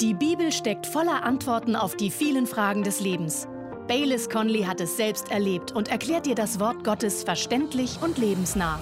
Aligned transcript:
Die 0.00 0.12
Bibel 0.12 0.52
steckt 0.52 0.86
voller 0.86 1.22
Antworten 1.22 1.74
auf 1.74 1.96
die 1.96 2.10
vielen 2.10 2.46
Fragen 2.46 2.82
des 2.82 3.00
Lebens. 3.00 3.48
Baylis 3.88 4.28
Conley 4.28 4.64
hat 4.64 4.78
es 4.82 4.98
selbst 4.98 5.30
erlebt 5.30 5.72
und 5.72 5.88
erklärt 5.88 6.26
dir 6.26 6.34
das 6.34 6.60
Wort 6.60 6.84
Gottes 6.84 7.24
verständlich 7.24 7.98
und 8.02 8.18
lebensnah. 8.18 8.78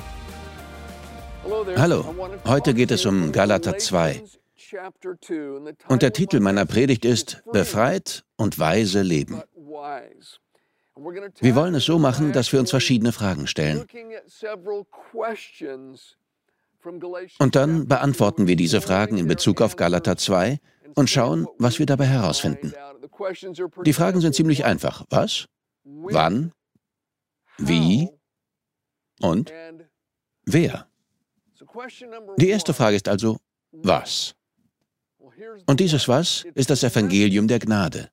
Hallo, 1.76 2.04
heute 2.46 2.74
geht 2.74 2.90
es 2.90 3.06
um 3.06 3.30
Galater 3.30 3.78
2. 3.78 4.24
Und 5.86 6.02
der 6.02 6.12
Titel 6.12 6.40
meiner 6.40 6.66
Predigt 6.66 7.04
ist 7.04 7.44
Befreit 7.52 8.24
und 8.36 8.58
weise 8.58 9.02
leben. 9.02 9.40
Wir 11.40 11.54
wollen 11.54 11.74
es 11.76 11.84
so 11.84 12.00
machen, 12.00 12.32
dass 12.32 12.52
wir 12.52 12.58
uns 12.58 12.70
verschiedene 12.70 13.12
Fragen 13.12 13.46
stellen. 13.46 13.86
Und 17.38 17.56
dann 17.56 17.88
beantworten 17.88 18.46
wir 18.46 18.56
diese 18.56 18.80
Fragen 18.80 19.18
in 19.18 19.26
Bezug 19.26 19.60
auf 19.60 19.76
Galater 19.76 20.16
2 20.16 20.58
und 20.94 21.10
schauen, 21.10 21.46
was 21.58 21.78
wir 21.78 21.86
dabei 21.86 22.06
herausfinden. 22.06 22.72
Die 23.84 23.92
Fragen 23.92 24.20
sind 24.20 24.34
ziemlich 24.34 24.64
einfach. 24.64 25.04
Was? 25.10 25.46
Wann? 25.84 26.52
Wie? 27.58 28.08
Und 29.20 29.52
wer? 30.44 30.88
Die 32.36 32.48
erste 32.48 32.74
Frage 32.74 32.96
ist 32.96 33.08
also, 33.08 33.38
was? 33.72 34.34
Und 35.66 35.80
dieses 35.80 36.08
Was 36.08 36.44
ist 36.54 36.70
das 36.70 36.82
Evangelium 36.82 37.48
der 37.48 37.58
Gnade. 37.58 38.10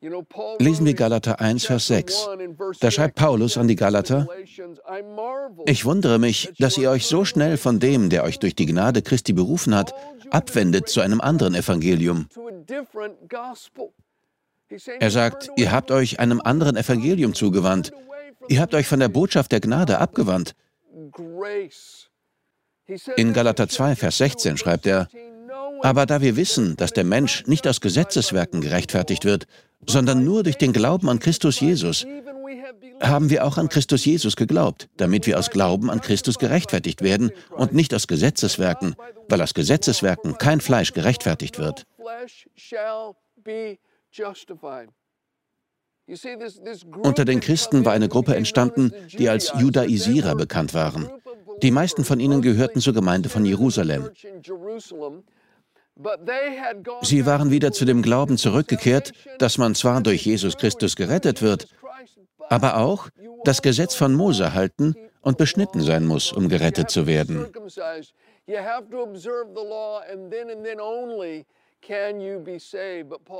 Lesen 0.00 0.84
wir 0.84 0.94
Galater 0.94 1.40
1, 1.40 1.64
Vers 1.64 1.86
6. 1.86 2.28
Da 2.80 2.90
schreibt 2.90 3.14
Paulus 3.14 3.56
an 3.56 3.66
die 3.66 3.76
Galater, 3.76 4.28
ich 5.64 5.84
wundere 5.86 6.18
mich, 6.18 6.52
dass 6.58 6.76
ihr 6.76 6.90
euch 6.90 7.06
so 7.06 7.24
schnell 7.24 7.56
von 7.56 7.80
dem, 7.80 8.10
der 8.10 8.24
euch 8.24 8.38
durch 8.38 8.54
die 8.54 8.66
Gnade 8.66 9.00
Christi 9.00 9.32
berufen 9.32 9.74
hat, 9.74 9.94
abwendet 10.30 10.88
zu 10.88 11.00
einem 11.00 11.20
anderen 11.20 11.54
Evangelium. 11.54 12.28
Er 14.98 15.10
sagt, 15.10 15.50
ihr 15.56 15.72
habt 15.72 15.90
euch 15.90 16.20
einem 16.20 16.40
anderen 16.42 16.76
Evangelium 16.76 17.34
zugewandt. 17.34 17.92
Ihr 18.48 18.60
habt 18.60 18.74
euch 18.74 18.86
von 18.86 19.00
der 19.00 19.08
Botschaft 19.08 19.52
der 19.52 19.60
Gnade 19.60 19.98
abgewandt. 19.98 20.54
In 23.16 23.32
Galater 23.32 23.68
2, 23.68 23.96
Vers 23.96 24.18
16 24.18 24.56
schreibt 24.58 24.86
er, 24.86 25.08
aber 25.82 26.06
da 26.06 26.20
wir 26.20 26.36
wissen, 26.36 26.76
dass 26.76 26.92
der 26.92 27.04
Mensch 27.04 27.46
nicht 27.46 27.66
aus 27.68 27.80
Gesetzeswerken 27.80 28.60
gerechtfertigt 28.60 29.24
wird, 29.24 29.46
sondern 29.84 30.24
nur 30.24 30.42
durch 30.42 30.56
den 30.56 30.72
Glauben 30.72 31.08
an 31.08 31.18
Christus 31.18 31.60
Jesus, 31.60 32.06
haben 33.00 33.30
wir 33.30 33.44
auch 33.44 33.58
an 33.58 33.68
Christus 33.68 34.04
Jesus 34.04 34.36
geglaubt, 34.36 34.88
damit 34.96 35.26
wir 35.26 35.38
aus 35.38 35.50
Glauben 35.50 35.90
an 35.90 36.00
Christus 36.00 36.38
gerechtfertigt 36.38 37.02
werden 37.02 37.30
und 37.50 37.74
nicht 37.74 37.92
aus 37.94 38.06
Gesetzeswerken, 38.06 38.96
weil 39.28 39.42
aus 39.42 39.54
Gesetzeswerken 39.54 40.38
kein 40.38 40.60
Fleisch 40.60 40.92
gerechtfertigt 40.92 41.58
wird. 41.58 41.84
Unter 47.02 47.24
den 47.24 47.40
Christen 47.40 47.84
war 47.84 47.92
eine 47.92 48.08
Gruppe 48.08 48.36
entstanden, 48.36 48.92
die 49.18 49.28
als 49.28 49.52
Judaisierer 49.58 50.36
bekannt 50.36 50.72
waren. 50.72 51.10
Die 51.62 51.70
meisten 51.70 52.04
von 52.04 52.20
ihnen 52.20 52.42
gehörten 52.42 52.80
zur 52.80 52.94
Gemeinde 52.94 53.28
von 53.28 53.44
Jerusalem. 53.44 54.10
Sie 57.02 57.24
waren 57.24 57.50
wieder 57.50 57.72
zu 57.72 57.84
dem 57.84 58.02
Glauben 58.02 58.36
zurückgekehrt, 58.36 59.12
dass 59.38 59.56
man 59.56 59.74
zwar 59.74 60.02
durch 60.02 60.26
Jesus 60.26 60.56
Christus 60.56 60.94
gerettet 60.94 61.40
wird, 61.40 61.68
aber 62.48 62.76
auch 62.76 63.08
das 63.44 63.62
Gesetz 63.62 63.94
von 63.94 64.14
Mose 64.14 64.52
halten 64.52 64.94
und 65.22 65.38
beschnitten 65.38 65.80
sein 65.80 66.04
muss, 66.04 66.32
um 66.32 66.48
gerettet 66.48 66.90
zu 66.90 67.06
werden. 67.06 67.46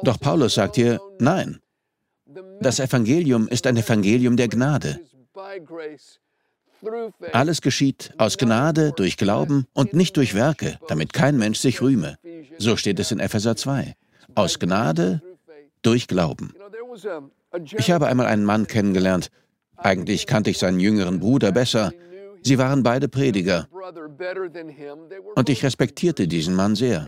Doch 0.02 0.20
Paulus 0.20 0.54
sagt 0.54 0.76
hier, 0.76 1.00
nein, 1.18 1.60
das 2.60 2.80
Evangelium 2.80 3.48
ist 3.48 3.66
ein 3.66 3.76
Evangelium 3.76 4.36
der 4.36 4.48
Gnade. 4.48 5.00
Alles 7.32 7.62
geschieht 7.62 8.12
aus 8.18 8.36
Gnade, 8.36 8.92
durch 8.96 9.16
Glauben 9.16 9.66
und 9.72 9.94
nicht 9.94 10.16
durch 10.16 10.34
Werke, 10.34 10.78
damit 10.88 11.12
kein 11.12 11.36
Mensch 11.38 11.58
sich 11.58 11.80
rühme. 11.80 12.18
So 12.58 12.76
steht 12.76 12.98
es 12.98 13.10
in 13.10 13.20
Epheser 13.20 13.56
2. 13.56 13.94
Aus 14.34 14.58
Gnade, 14.58 15.22
durch 15.82 16.08
Glauben. 16.08 16.52
Ich 17.78 17.90
habe 17.90 18.06
einmal 18.06 18.26
einen 18.26 18.44
Mann 18.44 18.66
kennengelernt. 18.66 19.30
Eigentlich 19.76 20.26
kannte 20.26 20.50
ich 20.50 20.58
seinen 20.58 20.80
jüngeren 20.80 21.20
Bruder 21.20 21.52
besser. 21.52 21.92
Sie 22.42 22.58
waren 22.58 22.82
beide 22.82 23.08
Prediger. 23.08 23.68
Und 25.34 25.48
ich 25.48 25.64
respektierte 25.64 26.28
diesen 26.28 26.54
Mann 26.54 26.74
sehr. 26.74 27.06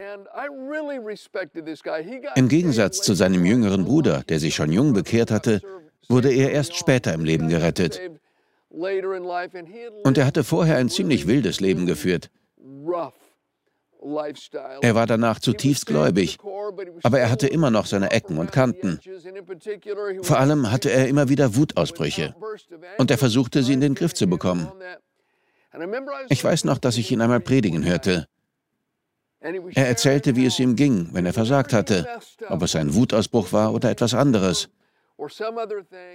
Im 2.35 2.49
Gegensatz 2.49 3.01
zu 3.01 3.15
seinem 3.15 3.45
jüngeren 3.45 3.85
Bruder, 3.85 4.23
der 4.29 4.39
sich 4.41 4.55
schon 4.55 4.73
jung 4.73 4.93
bekehrt 4.93 5.31
hatte, 5.31 5.61
wurde 6.09 6.33
er 6.33 6.53
erst 6.53 6.77
später 6.77 7.13
im 7.13 7.25
Leben 7.25 7.49
gerettet. 7.49 8.01
Und 8.71 10.19
er 10.19 10.27
hatte 10.27 10.45
vorher 10.45 10.77
ein 10.77 10.89
ziemlich 10.89 11.27
wildes 11.27 11.61
Leben 11.61 11.87
geführt. 11.87 12.31
Er 14.81 14.95
war 14.95 15.07
danach 15.07 15.41
zutiefst 15.41 15.87
gläubig, 15.87 16.39
aber 17.03 17.19
er 17.19 17.31
hatte 17.31 17.49
immer 17.49 17.71
noch 17.71 17.87
seine 17.87 18.11
Ecken 18.11 18.39
und 18.39 18.53
Kanten. 18.53 19.01
Vor 20.23 20.39
allem 20.39 20.71
hatte 20.71 20.91
er 20.91 21.09
immer 21.09 21.29
wieder 21.29 21.57
Wutausbrüche 21.57 22.35
und 22.99 23.11
er 23.11 23.19
versuchte, 23.19 23.63
sie 23.63 23.73
in 23.73 23.81
den 23.81 23.95
Griff 23.95 24.15
zu 24.15 24.27
bekommen. 24.27 24.71
Ich 26.29 26.43
weiß 26.43 26.65
noch, 26.65 26.79
dass 26.79 26.97
ich 26.97 27.11
ihn 27.11 27.21
einmal 27.21 27.41
predigen 27.41 27.85
hörte. 27.85 28.27
Er 29.41 29.87
erzählte, 29.87 30.35
wie 30.35 30.47
es 30.47 30.59
ihm 30.59 30.75
ging, 30.75 31.11
wenn 31.13 31.27
er 31.27 31.33
versagt 31.33 31.73
hatte, 31.73 32.07
ob 32.49 32.63
es 32.63 32.75
ein 32.75 32.95
Wutausbruch 32.95 33.53
war 33.53 33.73
oder 33.73 33.91
etwas 33.91 34.15
anderes. 34.15 34.69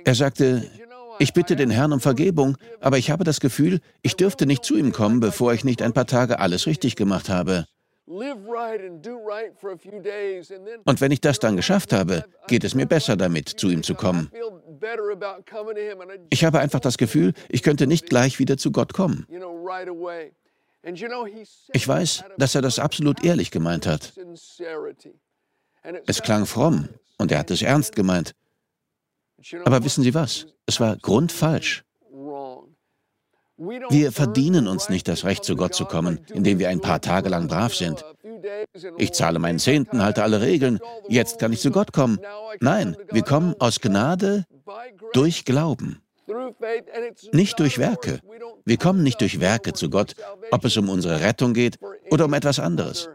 Er 0.06 0.16
sagte, 0.16 0.70
ich 1.20 1.34
bitte 1.34 1.56
den 1.56 1.70
Herrn 1.70 1.94
um 1.94 2.00
Vergebung, 2.00 2.58
aber 2.80 2.98
ich 2.98 3.12
habe 3.12 3.24
das 3.24 3.40
Gefühl, 3.40 3.80
ich 4.02 4.16
dürfte 4.16 4.46
nicht 4.46 4.64
zu 4.64 4.76
ihm 4.76 4.92
kommen, 4.92 5.20
bevor 5.20 5.54
ich 5.54 5.64
nicht 5.64 5.82
ein 5.82 5.94
paar 5.94 6.08
Tage 6.08 6.40
alles 6.40 6.66
richtig 6.68 6.96
gemacht 6.96 7.30
habe. 7.30 7.66
Und 8.06 8.22
wenn 11.02 11.12
ich 11.12 11.22
das 11.22 11.40
dann 11.40 11.56
geschafft 11.56 11.94
habe, 11.94 12.26
geht 12.48 12.64
es 12.64 12.76
mir 12.76 12.86
besser 12.86 13.16
damit, 13.16 13.50
zu 13.50 13.70
ihm 13.70 13.82
zu 13.84 13.96
kommen. 13.96 14.30
Ich 16.30 16.44
habe 16.44 16.60
einfach 16.60 16.82
das 16.82 16.98
Gefühl, 16.98 17.34
ich 17.50 17.64
könnte 17.64 17.88
nicht 17.88 18.08
gleich 18.08 18.40
wieder 18.40 18.58
zu 18.58 18.72
Gott 18.72 18.94
kommen. 18.94 19.26
Ich 21.72 21.88
weiß, 21.88 22.24
dass 22.38 22.56
er 22.56 22.62
das 22.62 22.80
absolut 22.80 23.24
ehrlich 23.24 23.52
gemeint 23.52 23.88
hat. 23.88 24.14
Es 26.06 26.22
klang 26.22 26.46
fromm 26.46 26.90
und 27.18 27.32
er 27.32 27.40
hat 27.40 27.52
es 27.52 27.62
ernst 27.62 27.96
gemeint. 27.96 28.34
Aber 29.66 29.84
wissen 29.84 30.04
Sie 30.04 30.14
was? 30.14 30.48
Es 30.66 30.80
war 30.80 30.98
grundfalsch. 30.98 31.84
Wir 33.90 34.12
verdienen 34.12 34.68
uns 34.68 34.90
nicht 34.90 35.08
das 35.08 35.26
Recht, 35.26 35.44
zu 35.44 35.56
Gott 35.56 35.76
zu 35.76 35.86
kommen, 35.86 36.20
indem 36.34 36.60
wir 36.60 36.70
ein 36.70 36.82
paar 36.82 37.02
Tage 37.02 37.30
lang 37.30 37.48
brav 37.48 37.76
sind. 37.76 38.04
Ich 38.98 39.12
zahle 39.14 39.40
meinen 39.40 39.60
Zehnten, 39.60 40.04
halte 40.04 40.24
alle 40.24 40.42
Regeln, 40.42 40.80
jetzt 41.08 41.40
kann 41.40 41.54
ich 41.54 41.62
zu 41.62 41.72
Gott 41.72 41.94
kommen. 41.94 42.20
Nein, 42.60 42.98
wir 43.12 43.22
kommen 43.22 43.56
aus 43.60 43.80
Gnade 43.80 44.46
durch 45.14 45.46
Glauben. 45.46 46.02
Nicht 47.32 47.60
durch 47.60 47.78
Werke. 47.78 48.20
Wir 48.66 48.78
kommen 48.78 49.04
nicht 49.04 49.22
durch 49.22 49.40
Werke 49.40 49.74
zu 49.74 49.90
Gott, 49.90 50.16
ob 50.52 50.66
es 50.66 50.76
um 50.78 50.90
unsere 50.90 51.22
Rettung 51.22 51.54
geht 51.54 51.78
oder 52.10 52.26
um 52.26 52.34
etwas 52.34 52.60
anderes. 52.60 53.10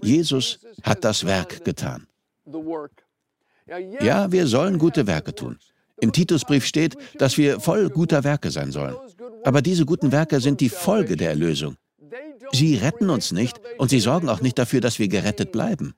Jesus 0.00 0.60
hat 0.82 1.04
das 1.04 1.26
Werk 1.26 1.64
getan. 1.64 2.06
Ja, 4.00 4.30
wir 4.32 4.46
sollen 4.46 4.78
gute 4.78 5.06
Werke 5.06 5.34
tun. 5.34 5.58
Im 6.00 6.12
Titusbrief 6.12 6.64
steht, 6.64 6.96
dass 7.18 7.36
wir 7.38 7.60
voll 7.60 7.90
guter 7.90 8.24
Werke 8.24 8.50
sein 8.50 8.70
sollen. 8.70 8.96
Aber 9.44 9.62
diese 9.62 9.84
guten 9.84 10.12
Werke 10.12 10.40
sind 10.40 10.60
die 10.60 10.68
Folge 10.68 11.16
der 11.16 11.30
Erlösung. 11.30 11.76
Sie 12.52 12.76
retten 12.76 13.10
uns 13.10 13.32
nicht 13.32 13.60
und 13.78 13.88
sie 13.90 14.00
sorgen 14.00 14.28
auch 14.28 14.40
nicht 14.40 14.58
dafür, 14.58 14.80
dass 14.80 14.98
wir 14.98 15.08
gerettet 15.08 15.52
bleiben. 15.52 15.94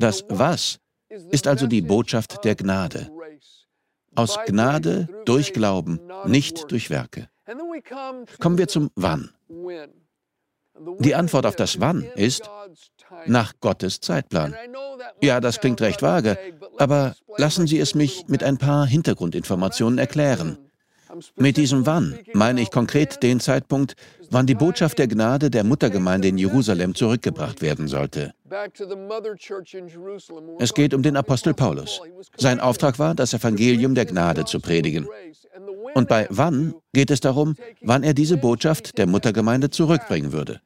Das 0.00 0.24
Was 0.28 0.80
ist 1.30 1.46
also 1.46 1.66
die 1.66 1.82
Botschaft 1.82 2.44
der 2.44 2.54
Gnade. 2.54 3.10
Aus 4.16 4.38
Gnade 4.46 5.08
durch 5.24 5.52
Glauben, 5.52 6.00
nicht 6.24 6.70
durch 6.70 6.90
Werke. 6.90 7.28
Kommen 8.40 8.58
wir 8.58 8.68
zum 8.68 8.90
Wann. 8.94 9.30
Die 10.98 11.14
Antwort 11.14 11.46
auf 11.46 11.56
das 11.56 11.80
Wann 11.80 12.02
ist 12.16 12.50
nach 13.26 13.52
Gottes 13.60 14.00
Zeitplan. 14.00 14.54
Ja, 15.20 15.40
das 15.40 15.60
klingt 15.60 15.80
recht 15.80 16.02
vage, 16.02 16.36
aber 16.78 17.14
lassen 17.36 17.66
Sie 17.66 17.78
es 17.78 17.94
mich 17.94 18.24
mit 18.28 18.42
ein 18.42 18.58
paar 18.58 18.86
Hintergrundinformationen 18.86 19.98
erklären. 19.98 20.58
Mit 21.36 21.56
diesem 21.56 21.86
Wann 21.86 22.18
meine 22.32 22.60
ich 22.60 22.70
konkret 22.70 23.22
den 23.22 23.40
Zeitpunkt, 23.40 23.96
wann 24.30 24.46
die 24.46 24.54
Botschaft 24.54 24.98
der 24.98 25.08
Gnade 25.08 25.50
der 25.50 25.64
Muttergemeinde 25.64 26.28
in 26.28 26.38
Jerusalem 26.38 26.94
zurückgebracht 26.94 27.62
werden 27.62 27.88
sollte. 27.88 28.34
Es 30.58 30.74
geht 30.74 30.94
um 30.94 31.02
den 31.02 31.16
Apostel 31.16 31.54
Paulus. 31.54 32.00
Sein 32.36 32.60
Auftrag 32.60 32.98
war, 32.98 33.14
das 33.14 33.34
Evangelium 33.34 33.94
der 33.94 34.06
Gnade 34.06 34.44
zu 34.44 34.60
predigen. 34.60 35.08
Und 35.94 36.08
bei 36.08 36.26
wann 36.30 36.74
geht 36.92 37.10
es 37.10 37.20
darum, 37.20 37.56
wann 37.80 38.02
er 38.02 38.14
diese 38.14 38.36
Botschaft 38.36 38.98
der 38.98 39.06
Muttergemeinde 39.06 39.70
zurückbringen 39.70 40.32
würde. 40.32 40.60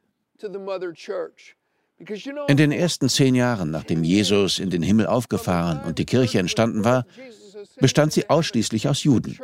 In 2.47 2.57
den 2.57 2.71
ersten 2.71 3.09
zehn 3.09 3.35
Jahren, 3.35 3.71
nachdem 3.73 4.05
Jesus 4.05 4.61
in 4.61 4.71
den 4.71 4.83
Himmel 4.83 5.07
aufgefahren 5.07 5.81
und 5.85 5.99
die 5.99 6.05
Kirche 6.05 6.39
entstanden 6.39 6.85
war, 6.85 7.05
bestand 7.77 8.13
sie 8.13 8.29
ausschließlich 8.29 8.89
aus 8.89 9.05
Juden. 9.05 9.39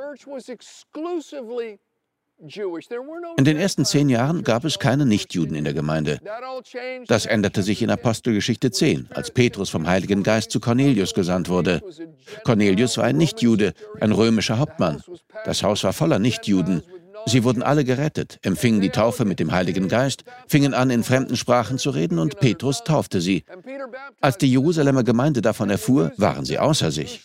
In 3.36 3.44
den 3.44 3.56
ersten 3.56 3.84
zehn 3.84 4.08
Jahren 4.08 4.42
gab 4.42 4.64
es 4.64 4.78
keine 4.78 5.06
Nichtjuden 5.06 5.54
in 5.54 5.64
der 5.64 5.72
Gemeinde. 5.72 6.18
Das 7.06 7.26
änderte 7.26 7.62
sich 7.62 7.80
in 7.80 7.90
Apostelgeschichte 7.90 8.70
10, 8.72 9.08
als 9.12 9.30
Petrus 9.30 9.70
vom 9.70 9.86
Heiligen 9.86 10.24
Geist 10.24 10.50
zu 10.50 10.58
Cornelius 10.58 11.14
gesandt 11.14 11.48
wurde. 11.48 11.80
Cornelius 12.42 12.98
war 12.98 13.04
ein 13.04 13.16
Nichtjude, 13.16 13.72
ein 14.00 14.12
römischer 14.12 14.58
Hauptmann. 14.58 15.02
Das 15.44 15.62
Haus 15.62 15.84
war 15.84 15.92
voller 15.92 16.18
Nichtjuden. 16.18 16.82
Sie 17.26 17.44
wurden 17.44 17.62
alle 17.62 17.84
gerettet, 17.84 18.38
empfingen 18.42 18.80
die 18.80 18.90
Taufe 18.90 19.24
mit 19.24 19.40
dem 19.40 19.52
Heiligen 19.52 19.88
Geist, 19.88 20.24
fingen 20.46 20.74
an, 20.74 20.90
in 20.90 21.04
fremden 21.04 21.36
Sprachen 21.36 21.78
zu 21.78 21.90
reden 21.90 22.18
und 22.18 22.38
Petrus 22.38 22.84
taufte 22.84 23.20
sie. 23.20 23.44
Als 24.20 24.38
die 24.38 24.50
Jerusalemer 24.50 25.04
Gemeinde 25.04 25.40
davon 25.40 25.70
erfuhr, 25.70 26.12
waren 26.16 26.44
sie 26.44 26.58
außer 26.58 26.90
sich. 26.90 27.24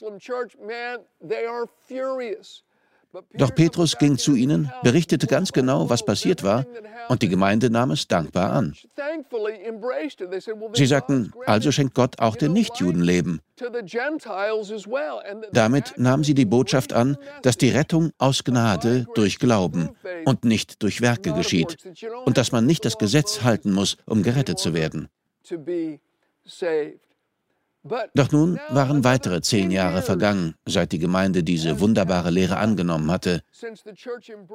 Doch 3.33 3.55
Petrus 3.55 3.97
ging 3.97 4.17
zu 4.17 4.35
ihnen, 4.35 4.71
berichtete 4.83 5.25
ganz 5.25 5.51
genau, 5.51 5.89
was 5.89 6.05
passiert 6.05 6.43
war, 6.43 6.65
und 7.07 7.23
die 7.23 7.29
Gemeinde 7.29 7.71
nahm 7.71 7.89
es 7.91 8.07
dankbar 8.07 8.51
an. 8.53 8.75
Sie 10.73 10.85
sagten, 10.85 11.33
also 11.45 11.71
schenkt 11.71 11.95
Gott 11.95 12.19
auch 12.19 12.35
den 12.35 12.53
Nichtjuden 12.53 13.01
Leben. 13.01 13.41
Damit 15.51 15.97
nahmen 15.97 16.23
sie 16.23 16.35
die 16.35 16.45
Botschaft 16.45 16.93
an, 16.93 17.17
dass 17.41 17.57
die 17.57 17.69
Rettung 17.69 18.11
aus 18.19 18.43
Gnade 18.43 19.07
durch 19.15 19.39
Glauben 19.39 19.89
und 20.25 20.45
nicht 20.45 20.83
durch 20.83 21.01
Werke 21.01 21.33
geschieht 21.33 21.77
und 22.25 22.37
dass 22.37 22.51
man 22.51 22.65
nicht 22.65 22.85
das 22.85 22.97
Gesetz 22.99 23.41
halten 23.41 23.71
muss, 23.71 23.97
um 24.05 24.21
gerettet 24.21 24.59
zu 24.59 24.73
werden. 24.75 25.09
Doch 28.13 28.31
nun 28.31 28.59
waren 28.69 29.03
weitere 29.03 29.41
zehn 29.41 29.71
Jahre 29.71 30.01
vergangen, 30.01 30.55
seit 30.65 30.91
die 30.91 30.99
Gemeinde 30.99 31.43
diese 31.43 31.79
wunderbare 31.79 32.29
Lehre 32.29 32.57
angenommen 32.57 33.11
hatte. 33.11 33.41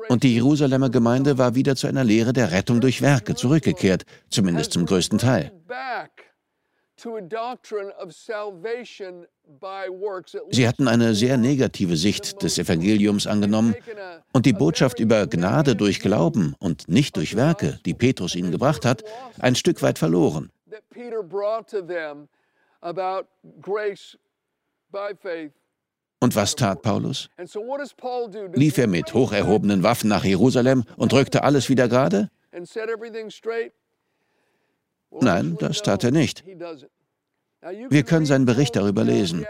Und 0.09 0.23
die 0.23 0.35
Jerusalemer 0.35 0.91
Gemeinde 0.91 1.39
war 1.39 1.55
wieder 1.55 1.77
zu 1.77 1.87
einer 1.87 2.05
Lehre 2.05 2.33
der 2.33 2.53
Rettung 2.53 2.81
durch 2.81 3.03
Werke 3.03 3.35
zurückgekehrt, 3.35 4.05
zumindest 4.31 4.73
zum 4.73 4.87
größten 4.87 5.19
Teil. 5.19 5.53
Sie 10.51 10.69
hatten 10.69 10.89
eine 10.89 11.15
sehr 11.15 11.37
negative 11.37 11.97
Sicht 11.97 12.43
des 12.43 12.59
Evangeliums 12.59 13.27
angenommen 13.27 13.75
und 14.33 14.47
die 14.47 14.53
Botschaft 14.53 15.01
über 15.01 15.27
Gnade 15.27 15.77
durch 15.77 16.01
Glauben 16.01 16.55
und 16.61 16.89
nicht 16.89 17.17
durch 17.17 17.37
Werke, 17.37 17.79
die 17.85 17.95
Petrus 17.95 18.35
ihnen 18.35 18.53
gebracht 18.53 18.85
hat, 18.85 19.03
ein 19.39 19.55
Stück 19.55 19.83
weit 19.83 19.99
verloren. 19.99 20.51
Und 26.21 26.37
was 26.37 26.55
tat 26.55 26.83
Paulus? 26.83 27.29
Lief 28.55 28.79
er 28.79 28.87
mit 28.87 29.13
hocherhobenen 29.13 29.83
Waffen 29.83 30.09
nach 30.09 30.25
Jerusalem 30.25 30.85
und 30.97 31.13
rückte 31.13 31.43
alles 31.43 31.69
wieder 31.69 31.89
gerade? 31.89 32.31
Nein, 35.11 35.57
das 35.59 35.83
tat 35.83 36.05
er 36.05 36.11
nicht. 36.11 36.45
Wir 37.89 38.03
können 38.03 38.27
seinen 38.27 38.45
Bericht 38.45 38.77
darüber 38.77 39.05
lesen. 39.05 39.47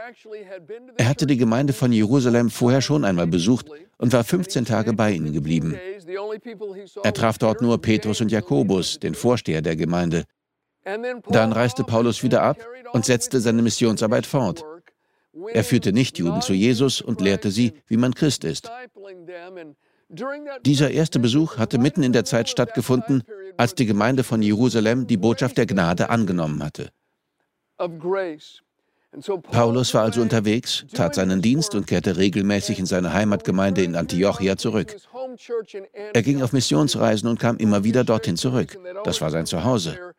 Er 0.97 1.09
hatte 1.09 1.27
die 1.27 1.37
Gemeinde 1.37 1.73
von 1.73 1.93
Jerusalem 1.93 2.51
vorher 2.51 2.81
schon 2.81 3.05
einmal 3.05 3.27
besucht 3.27 3.69
und 3.99 4.13
war 4.13 4.23
15 4.23 4.65
Tage 4.65 4.93
bei 4.93 5.13
ihnen 5.13 5.33
geblieben. 5.33 5.77
Er 7.03 7.13
traf 7.13 7.39
dort 7.39 7.61
nur 7.61 7.81
Petrus 7.81 8.21
und 8.21 8.31
Jakobus, 8.31 9.01
den 9.01 9.15
Vorsteher 9.15 9.63
der 9.63 9.77
Gemeinde. 9.77 10.25
Dann 10.85 11.53
reiste 11.53 11.85
Paulus 11.85 12.23
wieder 12.23 12.43
ab 12.43 12.59
und 12.93 13.05
setzte 13.05 13.41
seine 13.41 13.63
Missionsarbeit 13.63 14.27
fort. 14.27 14.65
Er 15.53 15.65
führte 15.65 15.93
Nichtjuden 15.93 16.43
zu 16.43 16.53
Jesus 16.53 17.01
und 17.01 17.21
lehrte 17.21 17.51
sie, 17.51 17.73
wie 17.87 17.97
man 17.97 18.15
Christ 18.15 18.45
ist. 18.45 18.71
Dieser 20.65 20.91
erste 20.91 21.19
Besuch 21.19 21.57
hatte 21.57 21.79
mitten 21.79 22.03
in 22.03 22.13
der 22.13 22.25
Zeit 22.25 22.49
stattgefunden, 22.49 23.25
als 23.57 23.75
die 23.75 23.87
Gemeinde 23.87 24.23
von 24.23 24.43
Jerusalem 24.43 25.07
die 25.07 25.17
Botschaft 25.17 25.59
der 25.59 25.67
Gnade 25.67 26.11
angenommen 26.11 26.63
hatte. 26.63 26.91
Paulus 29.43 29.95
war 29.95 30.03
also 30.03 30.21
unterwegs, 30.21 30.85
tat 30.93 31.15
seinen 31.15 31.41
Dienst 31.41 31.75
und 31.75 31.87
kehrte 31.87 32.17
regelmäßig 32.17 32.81
in 32.81 32.87
seine 32.87 33.13
Heimatgemeinde 33.13 33.83
in 33.83 33.95
Antiochia 33.95 34.57
zurück. 34.57 34.97
Er 36.13 36.23
ging 36.23 36.43
auf 36.43 36.53
Missionsreisen 36.53 37.29
und 37.29 37.39
kam 37.39 37.57
immer 37.59 37.85
wieder 37.85 38.05
dorthin 38.05 38.37
zurück. 38.37 38.77
Das 39.05 39.21
war 39.21 39.31
sein 39.31 39.47
Zuhause. 39.47 40.14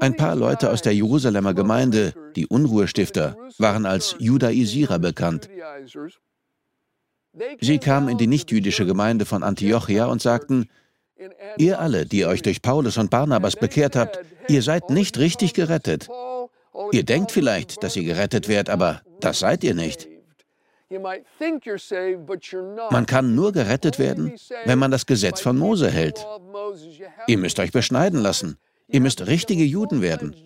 Ein 0.00 0.16
paar 0.16 0.34
Leute 0.34 0.70
aus 0.70 0.82
der 0.82 0.94
Jerusalemer 0.94 1.54
Gemeinde, 1.54 2.14
die 2.34 2.46
Unruhestifter, 2.46 3.36
waren 3.58 3.86
als 3.86 4.16
Judaisierer 4.18 4.98
bekannt. 4.98 5.48
Sie 7.60 7.78
kamen 7.78 8.08
in 8.08 8.18
die 8.18 8.26
nichtjüdische 8.26 8.84
Gemeinde 8.84 9.24
von 9.24 9.42
Antiochia 9.42 10.06
und 10.06 10.20
sagten, 10.20 10.68
ihr 11.56 11.80
alle, 11.80 12.06
die 12.06 12.26
euch 12.26 12.42
durch 12.42 12.60
Paulus 12.60 12.98
und 12.98 13.10
Barnabas 13.10 13.56
bekehrt 13.56 13.96
habt, 13.96 14.18
ihr 14.48 14.62
seid 14.62 14.90
nicht 14.90 15.18
richtig 15.18 15.54
gerettet. 15.54 16.08
Ihr 16.90 17.04
denkt 17.04 17.30
vielleicht, 17.30 17.82
dass 17.82 17.96
ihr 17.96 18.04
gerettet 18.04 18.48
werdet, 18.48 18.70
aber 18.70 19.02
das 19.20 19.38
seid 19.38 19.62
ihr 19.62 19.74
nicht. 19.74 20.08
Man 22.90 23.06
kann 23.06 23.34
nur 23.34 23.52
gerettet 23.52 23.98
werden, 23.98 24.32
wenn 24.64 24.78
man 24.78 24.90
das 24.90 25.06
Gesetz 25.06 25.40
von 25.40 25.58
Mose 25.58 25.90
hält. 25.90 26.26
Ihr 27.26 27.38
müsst 27.38 27.58
euch 27.58 27.72
beschneiden 27.72 28.20
lassen. 28.20 28.58
Ihr 28.88 29.00
müsst 29.00 29.26
richtige 29.26 29.64
Juden 29.64 30.02
werden. 30.02 30.36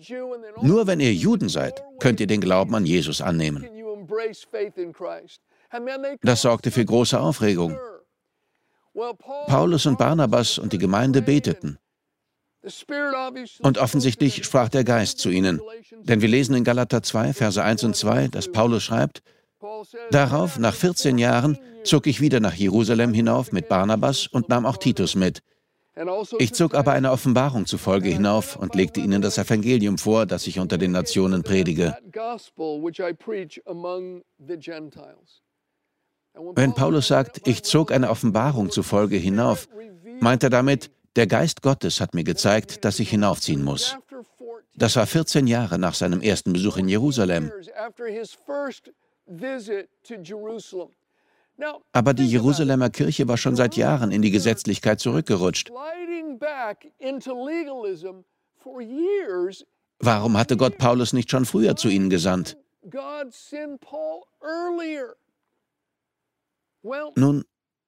Nur 0.61 0.87
wenn 0.87 0.99
ihr 0.99 1.13
Juden 1.13 1.49
seid, 1.49 1.83
könnt 1.99 2.19
ihr 2.19 2.27
den 2.27 2.41
Glauben 2.41 2.73
an 2.75 2.85
Jesus 2.85 3.21
annehmen. 3.21 3.67
Das 6.21 6.41
sorgte 6.41 6.71
für 6.71 6.85
große 6.85 7.19
Aufregung. 7.19 7.77
Paulus 9.47 9.85
und 9.85 9.97
Barnabas 9.97 10.57
und 10.57 10.73
die 10.73 10.77
Gemeinde 10.77 11.21
beteten. 11.21 11.77
Und 13.61 13.77
offensichtlich 13.77 14.43
sprach 14.43 14.69
der 14.69 14.83
Geist 14.83 15.19
zu 15.19 15.29
ihnen. 15.29 15.61
Denn 15.91 16.21
wir 16.21 16.27
lesen 16.27 16.55
in 16.55 16.63
Galater 16.63 17.03
2, 17.03 17.33
Verse 17.33 17.61
1 17.61 17.83
und 17.83 17.95
2, 17.95 18.29
dass 18.29 18.51
Paulus 18.51 18.83
schreibt, 18.83 19.21
Darauf, 20.11 20.59
nach 20.59 20.73
14 20.73 21.17
Jahren, 21.17 21.57
zog 21.83 22.07
ich 22.07 22.21
wieder 22.21 22.39
nach 22.39 22.53
Jerusalem 22.53 23.13
hinauf 23.13 23.51
mit 23.51 23.67
Barnabas 23.69 24.27
und 24.27 24.49
nahm 24.49 24.65
auch 24.65 24.77
Titus 24.77 25.15
mit. 25.15 25.41
Ich 26.37 26.53
zog 26.53 26.75
aber 26.75 26.91
eine 26.91 27.11
Offenbarung 27.11 27.65
zufolge 27.65 28.09
hinauf 28.09 28.55
und 28.55 28.75
legte 28.75 28.99
ihnen 28.99 29.21
das 29.21 29.39
Evangelium 29.39 29.97
vor, 29.97 30.27
das 30.27 30.45
ich 30.45 30.59
unter 30.59 30.77
den 30.77 30.91
Nationen 30.91 31.41
predige. 31.41 31.97
Wenn 36.55 36.73
Paulus 36.73 37.07
sagt, 37.07 37.47
ich 37.47 37.63
zog 37.63 37.91
eine 37.91 38.11
Offenbarung 38.11 38.69
zufolge 38.69 39.17
hinauf, 39.17 39.67
meint 40.19 40.43
er 40.43 40.51
damit, 40.51 40.91
der 41.15 41.25
Geist 41.25 41.63
Gottes 41.63 41.99
hat 41.99 42.13
mir 42.13 42.23
gezeigt, 42.23 42.85
dass 42.85 42.99
ich 42.99 43.09
hinaufziehen 43.09 43.63
muss. 43.63 43.97
Das 44.75 44.95
war 44.95 45.07
14 45.07 45.47
Jahre 45.47 45.79
nach 45.79 45.95
seinem 45.95 46.21
ersten 46.21 46.53
Besuch 46.53 46.77
in 46.77 46.87
Jerusalem. 46.87 47.51
Aber 51.91 52.13
die 52.13 52.27
Jerusalemer 52.27 52.89
Kirche 52.89 53.27
war 53.27 53.37
schon 53.37 53.55
seit 53.55 53.75
Jahren 53.75 54.11
in 54.11 54.21
die 54.21 54.31
Gesetzlichkeit 54.31 54.99
zurückgerutscht. 54.99 55.71
Warum 59.99 60.37
hatte 60.37 60.57
Gott 60.57 60.77
Paulus 60.77 61.13
nicht 61.13 61.31
schon 61.31 61.45
früher 61.45 61.75
zu 61.75 61.89
ihnen 61.89 62.09
gesandt? 62.09 62.57
Nun, 67.15 67.43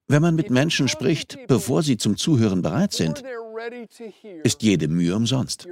wenn 0.07 0.21
man 0.21 0.35
mit 0.35 0.49
Menschen 0.49 0.87
spricht, 0.87 1.37
bevor 1.47 1.83
sie 1.83 1.97
zum 1.97 2.17
Zuhören 2.17 2.61
bereit 2.63 2.93
sind, 2.93 3.23
ist 4.43 4.63
jede 4.63 4.87
Mühe 4.87 5.15
umsonst. 5.15 5.67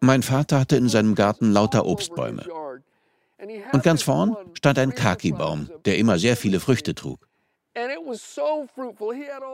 Mein 0.00 0.22
Vater 0.22 0.60
hatte 0.60 0.76
in 0.76 0.88
seinem 0.88 1.14
Garten 1.14 1.52
lauter 1.52 1.86
Obstbäume. 1.86 2.44
Und 3.72 3.82
ganz 3.82 4.02
vorn 4.02 4.36
stand 4.54 4.78
ein 4.78 4.94
Kaki-Baum, 4.94 5.70
der 5.86 5.96
immer 5.96 6.18
sehr 6.18 6.36
viele 6.36 6.60
Früchte 6.60 6.94
trug. 6.94 7.26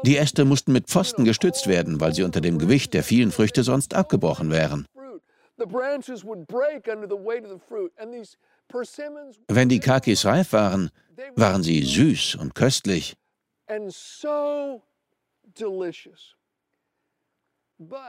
Die 0.05 0.17
Äste 0.17 0.45
mussten 0.45 0.73
mit 0.73 0.89
Pfosten 0.89 1.25
gestützt 1.25 1.67
werden, 1.69 2.01
weil 2.01 2.15
sie 2.15 2.23
unter 2.23 2.41
dem 2.41 2.59
Gewicht 2.59 2.95
der 2.95 3.05
vielen 3.05 3.31
Früchte 3.31 3.63
sonst 3.63 3.95
abgebrochen 3.95 4.51
wären. 4.51 4.87
Wenn 9.49 9.69
die 9.69 9.81
Kakis 9.81 10.25
reif 10.25 10.53
waren, 10.53 10.91
waren 11.35 11.63
sie 11.63 11.83
süß 11.83 12.35
und 12.37 12.55
köstlich. 12.55 13.17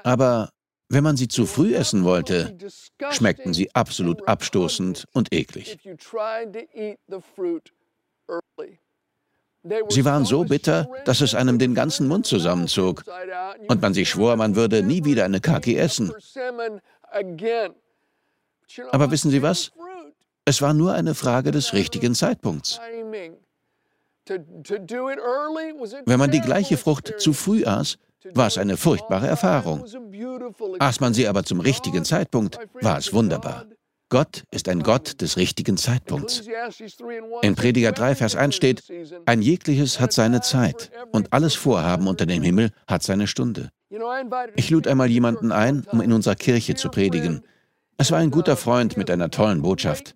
Aber 0.03 0.51
Wenn 0.89 1.03
man 1.03 1.17
sie 1.17 1.27
zu 1.27 1.45
früh 1.45 1.75
essen 1.75 2.03
wollte, 2.03 2.57
schmeckten 3.11 3.53
sie 3.53 3.73
absolut 3.75 4.27
abstoßend 4.27 5.05
und 5.13 5.33
eklig. 5.33 5.77
Sie 9.89 10.05
waren 10.05 10.25
so 10.25 10.45
bitter, 10.45 10.89
dass 11.03 11.19
es 11.21 11.35
einem 11.35 11.59
den 11.59 11.75
ganzen 11.75 12.07
Mund 12.07 12.25
zusammenzog 12.25 13.03
und 13.67 13.81
man 13.81 13.93
sich 13.93 14.09
schwor, 14.09 14.37
man 14.37 14.55
würde 14.55 14.81
nie 14.81 15.03
wieder 15.03 15.25
eine 15.25 15.41
Kaki 15.41 15.75
essen. 15.75 16.13
Aber 18.91 19.11
wissen 19.11 19.31
Sie 19.31 19.41
was? 19.41 19.71
Es 20.45 20.61
war 20.61 20.73
nur 20.73 20.93
eine 20.93 21.15
Frage 21.15 21.51
des 21.51 21.73
richtigen 21.73 22.15
Zeitpunkts. 22.15 22.79
Wenn 26.05 26.19
man 26.19 26.31
die 26.31 26.41
gleiche 26.41 26.77
Frucht 26.77 27.13
zu 27.17 27.33
früh 27.33 27.65
aß, 27.65 27.97
war 28.33 28.47
es 28.47 28.57
eine 28.57 28.77
furchtbare 28.77 29.27
Erfahrung. 29.27 29.85
Aß 30.79 30.99
man 30.99 31.13
sie 31.13 31.27
aber 31.27 31.43
zum 31.43 31.59
richtigen 31.59 32.05
Zeitpunkt, 32.05 32.59
war 32.81 32.97
es 32.97 33.13
wunderbar. 33.13 33.65
Gott 34.09 34.43
ist 34.51 34.69
ein 34.69 34.83
Gott 34.83 35.21
des 35.21 35.35
richtigen 35.35 35.75
Zeitpunkts. 35.75 36.43
In 37.41 37.55
Prediger 37.55 37.91
3, 37.91 38.15
Vers 38.15 38.35
1 38.35 38.55
steht, 38.55 38.83
ein 39.25 39.41
jegliches 39.41 39.99
hat 39.99 40.13
seine 40.13 40.39
Zeit 40.41 40.91
und 41.11 41.33
alles 41.33 41.55
Vorhaben 41.55 42.07
unter 42.07 42.25
dem 42.25 42.41
Himmel 42.41 42.71
hat 42.87 43.03
seine 43.03 43.27
Stunde. 43.27 43.69
Ich 44.55 44.69
lud 44.69 44.87
einmal 44.87 45.09
jemanden 45.09 45.51
ein, 45.51 45.85
um 45.91 46.01
in 46.01 46.13
unserer 46.13 46.35
Kirche 46.35 46.75
zu 46.75 46.89
predigen. 46.89 47.43
Es 47.99 48.11
war 48.11 48.19
ein 48.19 48.29
guter 48.29 48.55
Freund 48.55 48.95
mit 48.95 49.09
einer 49.09 49.31
tollen 49.31 49.63
Botschaft. 49.63 50.13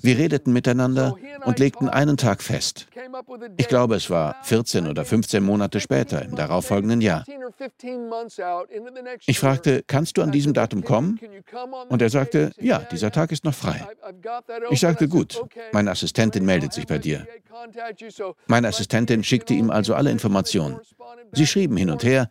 Wir 0.00 0.16
redeten 0.16 0.52
miteinander 0.52 1.16
und 1.44 1.58
legten 1.58 1.88
einen 1.88 2.16
Tag 2.16 2.40
fest. 2.40 2.86
Ich 3.56 3.66
glaube, 3.66 3.96
es 3.96 4.10
war 4.10 4.36
14 4.44 4.86
oder 4.86 5.04
15 5.04 5.42
Monate 5.42 5.80
später, 5.80 6.24
im 6.24 6.36
darauffolgenden 6.36 7.00
Jahr. 7.00 7.24
Ich 9.26 9.40
fragte, 9.40 9.82
kannst 9.86 10.16
du 10.16 10.22
an 10.22 10.30
diesem 10.30 10.54
Datum 10.54 10.84
kommen? 10.84 11.18
Und 11.88 12.00
er 12.00 12.10
sagte, 12.10 12.52
ja, 12.60 12.78
dieser 12.92 13.10
Tag 13.10 13.32
ist 13.32 13.44
noch 13.44 13.54
frei. 13.54 13.84
Ich 14.70 14.80
sagte, 14.80 15.08
gut, 15.08 15.42
meine 15.72 15.90
Assistentin 15.90 16.44
meldet 16.44 16.72
sich 16.72 16.86
bei 16.86 16.98
dir. 16.98 17.26
Meine 18.46 18.68
Assistentin 18.68 19.24
schickte 19.24 19.54
ihm 19.54 19.70
also 19.70 19.94
alle 19.94 20.12
Informationen. 20.12 20.78
Sie 21.32 21.46
schrieben 21.46 21.76
hin 21.76 21.90
und 21.90 22.04
her 22.04 22.28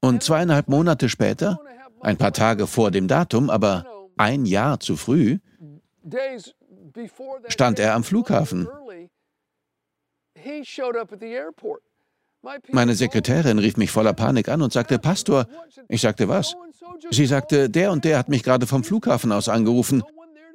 und 0.00 0.22
zweieinhalb 0.22 0.68
Monate 0.68 1.08
später, 1.08 1.58
ein 2.00 2.16
paar 2.16 2.32
Tage 2.32 2.66
vor 2.66 2.90
dem 2.90 3.08
Datum, 3.08 3.50
aber 3.50 3.99
ein 4.20 4.44
Jahr 4.44 4.78
zu 4.80 4.96
früh, 4.96 5.38
stand 7.48 7.78
er 7.78 7.94
am 7.94 8.04
Flughafen. 8.04 8.68
Meine 12.70 12.94
Sekretärin 12.94 13.58
rief 13.58 13.76
mich 13.76 13.90
voller 13.90 14.12
Panik 14.12 14.48
an 14.48 14.62
und 14.62 14.72
sagte, 14.72 14.98
Pastor, 14.98 15.46
ich 15.88 16.00
sagte 16.02 16.28
was? 16.28 16.54
Sie 17.10 17.26
sagte, 17.26 17.68
der 17.68 17.92
und 17.92 18.04
der 18.04 18.18
hat 18.18 18.28
mich 18.28 18.42
gerade 18.42 18.66
vom 18.66 18.84
Flughafen 18.84 19.32
aus 19.32 19.48
angerufen. 19.48 20.02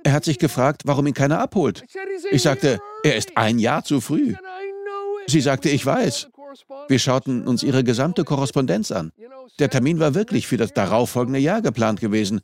Er 0.03 0.13
hat 0.13 0.25
sich 0.25 0.37
gefragt, 0.37 0.83
warum 0.85 1.07
ihn 1.07 1.13
keiner 1.13 1.39
abholt. 1.39 1.83
Ich 2.31 2.43
sagte, 2.43 2.79
er 3.03 3.15
ist 3.15 3.35
ein 3.35 3.57
Jahr 3.57 3.83
zu 3.83 4.01
früh. 4.01 4.35
Sie 5.27 5.41
sagte, 5.41 5.69
ich 5.69 5.85
weiß. 5.85 6.29
Wir 6.87 6.99
schauten 6.99 7.47
uns 7.47 7.63
ihre 7.63 7.83
gesamte 7.83 8.23
Korrespondenz 8.23 8.91
an. 8.91 9.11
Der 9.59 9.69
Termin 9.69 9.99
war 9.99 10.13
wirklich 10.13 10.47
für 10.47 10.57
das 10.57 10.73
darauffolgende 10.73 11.39
Jahr 11.39 11.61
geplant 11.61 11.99
gewesen. 11.99 12.41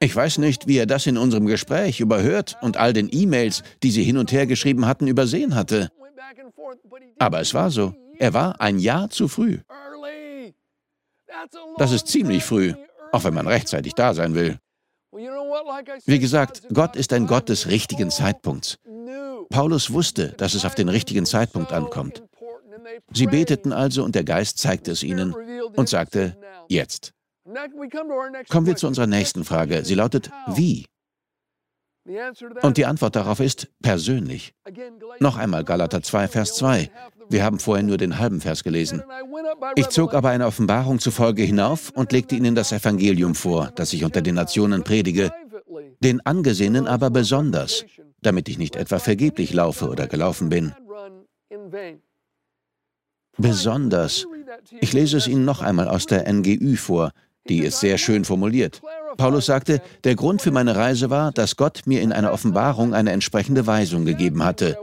Ich 0.00 0.14
weiß 0.14 0.38
nicht, 0.38 0.66
wie 0.66 0.78
er 0.78 0.86
das 0.86 1.06
in 1.06 1.18
unserem 1.18 1.46
Gespräch 1.46 2.00
überhört 2.00 2.56
und 2.62 2.76
all 2.76 2.92
den 2.92 3.08
E-Mails, 3.10 3.62
die 3.82 3.90
sie 3.90 4.02
hin 4.02 4.18
und 4.18 4.32
her 4.32 4.46
geschrieben 4.46 4.86
hatten, 4.86 5.06
übersehen 5.06 5.54
hatte. 5.54 5.90
Aber 7.18 7.40
es 7.40 7.54
war 7.54 7.70
so. 7.70 7.94
Er 8.18 8.34
war 8.34 8.60
ein 8.60 8.78
Jahr 8.78 9.10
zu 9.10 9.28
früh. 9.28 9.58
Das 11.76 11.92
ist 11.92 12.08
ziemlich 12.08 12.44
früh, 12.44 12.74
auch 13.10 13.24
wenn 13.24 13.34
man 13.34 13.46
rechtzeitig 13.46 13.94
da 13.94 14.14
sein 14.14 14.34
will. 14.34 14.58
Wie 16.06 16.18
gesagt, 16.18 16.62
Gott 16.72 16.96
ist 16.96 17.12
ein 17.12 17.26
Gott 17.26 17.48
des 17.48 17.68
richtigen 17.68 18.10
Zeitpunkts. 18.10 18.78
Paulus 19.50 19.92
wusste, 19.92 20.28
dass 20.38 20.54
es 20.54 20.64
auf 20.64 20.74
den 20.74 20.88
richtigen 20.88 21.26
Zeitpunkt 21.26 21.72
ankommt. 21.72 22.22
Sie 23.12 23.26
beteten 23.26 23.72
also 23.72 24.04
und 24.04 24.14
der 24.14 24.24
Geist 24.24 24.58
zeigte 24.58 24.92
es 24.92 25.02
ihnen 25.02 25.34
und 25.76 25.88
sagte, 25.88 26.36
jetzt. 26.68 27.12
Kommen 28.48 28.66
wir 28.66 28.76
zu 28.76 28.86
unserer 28.86 29.06
nächsten 29.06 29.44
Frage. 29.44 29.84
Sie 29.84 29.94
lautet, 29.94 30.30
wie? 30.48 30.86
Und 32.62 32.76
die 32.76 32.86
Antwort 32.86 33.14
darauf 33.14 33.40
ist 33.40 33.68
persönlich. 33.80 34.54
Noch 35.20 35.36
einmal 35.36 35.64
Galater 35.64 36.02
2, 36.02 36.28
Vers 36.28 36.54
2. 36.56 36.90
Wir 37.28 37.44
haben 37.44 37.60
vorher 37.60 37.84
nur 37.84 37.96
den 37.96 38.18
halben 38.18 38.40
Vers 38.40 38.64
gelesen. 38.64 39.02
Ich 39.76 39.88
zog 39.88 40.14
aber 40.14 40.30
eine 40.30 40.46
Offenbarung 40.46 40.98
zufolge 40.98 41.42
hinauf 41.42 41.90
und 41.90 42.12
legte 42.12 42.34
ihnen 42.34 42.54
das 42.54 42.72
Evangelium 42.72 43.34
vor, 43.34 43.70
das 43.76 43.92
ich 43.92 44.04
unter 44.04 44.20
den 44.20 44.34
Nationen 44.34 44.82
predige, 44.82 45.32
den 46.00 46.20
Angesehenen 46.26 46.88
aber 46.88 47.10
besonders, 47.10 47.84
damit 48.20 48.48
ich 48.48 48.58
nicht 48.58 48.74
etwa 48.74 48.98
vergeblich 48.98 49.52
laufe 49.52 49.88
oder 49.88 50.08
gelaufen 50.08 50.48
bin. 50.48 50.74
Besonders. 53.38 54.26
Ich 54.80 54.92
lese 54.92 55.16
es 55.16 55.26
Ihnen 55.26 55.44
noch 55.44 55.62
einmal 55.62 55.88
aus 55.88 56.06
der 56.06 56.30
NGÜ 56.30 56.76
vor. 56.76 57.12
Die 57.48 57.60
ist 57.60 57.80
sehr 57.80 57.98
schön 57.98 58.24
formuliert. 58.24 58.80
Paulus 59.16 59.46
sagte, 59.46 59.82
der 60.04 60.14
Grund 60.14 60.42
für 60.42 60.52
meine 60.52 60.76
Reise 60.76 61.10
war, 61.10 61.32
dass 61.32 61.56
Gott 61.56 61.82
mir 61.86 62.00
in 62.00 62.12
einer 62.12 62.32
Offenbarung 62.32 62.94
eine 62.94 63.12
entsprechende 63.12 63.66
Weisung 63.66 64.04
gegeben 64.04 64.44
hatte. 64.44 64.78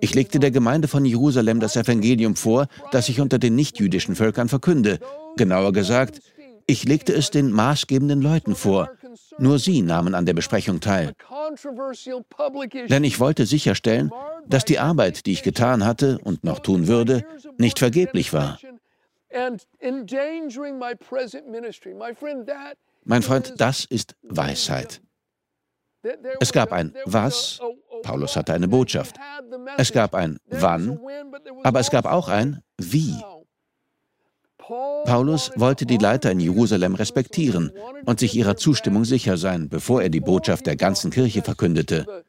Ich 0.00 0.14
legte 0.14 0.38
der 0.38 0.50
Gemeinde 0.50 0.88
von 0.88 1.04
Jerusalem 1.04 1.60
das 1.60 1.76
Evangelium 1.76 2.36
vor, 2.36 2.68
das 2.92 3.08
ich 3.08 3.20
unter 3.20 3.38
den 3.38 3.54
nichtjüdischen 3.54 4.14
Völkern 4.14 4.48
verkünde. 4.48 4.98
Genauer 5.36 5.72
gesagt, 5.72 6.20
ich 6.66 6.84
legte 6.84 7.12
es 7.12 7.30
den 7.30 7.52
maßgebenden 7.52 8.20
Leuten 8.20 8.54
vor. 8.54 8.90
Nur 9.38 9.58
sie 9.58 9.82
nahmen 9.82 10.14
an 10.14 10.26
der 10.26 10.34
Besprechung 10.34 10.80
teil. 10.80 11.12
Denn 12.88 13.04
ich 13.04 13.20
wollte 13.20 13.46
sicherstellen, 13.46 14.10
dass 14.48 14.64
die 14.64 14.78
Arbeit, 14.78 15.26
die 15.26 15.32
ich 15.32 15.42
getan 15.42 15.84
hatte 15.84 16.18
und 16.18 16.44
noch 16.44 16.60
tun 16.60 16.86
würde, 16.86 17.24
nicht 17.58 17.78
vergeblich 17.78 18.32
war. 18.32 18.58
Mein 23.04 23.22
Freund, 23.22 23.54
das 23.56 23.84
ist 23.84 24.16
Weisheit. 24.22 25.00
Es 26.40 26.52
gab 26.52 26.72
ein 26.72 26.94
Was, 27.04 27.60
Paulus 28.02 28.36
hatte 28.36 28.54
eine 28.54 28.68
Botschaft. 28.68 29.16
Es 29.76 29.92
gab 29.92 30.14
ein 30.14 30.38
Wann, 30.46 31.00
aber 31.64 31.80
es 31.80 31.90
gab 31.90 32.06
auch 32.06 32.28
ein 32.28 32.62
Wie. 32.78 33.14
Paulus 35.04 35.52
wollte 35.54 35.86
die 35.86 35.96
Leiter 35.96 36.32
in 36.32 36.40
Jerusalem 36.40 36.96
respektieren 36.96 37.70
und 38.04 38.18
sich 38.18 38.34
ihrer 38.34 38.56
Zustimmung 38.56 39.04
sicher 39.04 39.36
sein, 39.36 39.68
bevor 39.68 40.02
er 40.02 40.08
die 40.08 40.20
Botschaft 40.20 40.66
der 40.66 40.74
ganzen 40.74 41.10
Kirche 41.12 41.42
verkündete. 41.42 42.24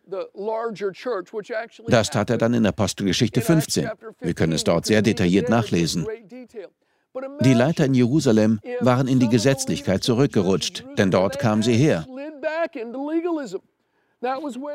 Das 1.88 2.10
tat 2.12 2.30
er 2.30 2.38
dann 2.38 2.54
in 2.54 2.66
Apostelgeschichte 2.66 3.42
15. 3.42 3.90
Wir 4.20 4.34
können 4.36 4.54
es 4.54 4.64
dort 4.64 4.86
sehr 4.86 5.02
detailliert 5.02 5.50
nachlesen. 5.50 6.06
Die 7.42 7.54
Leiter 7.54 7.86
in 7.86 7.94
Jerusalem 7.94 8.60
waren 8.80 9.08
in 9.08 9.20
die 9.20 9.30
Gesetzlichkeit 9.30 10.04
zurückgerutscht, 10.04 10.84
denn 10.98 11.12
dort 11.12 11.40
kamen 11.40 11.64
sie 11.64 11.74
her. 11.74 12.06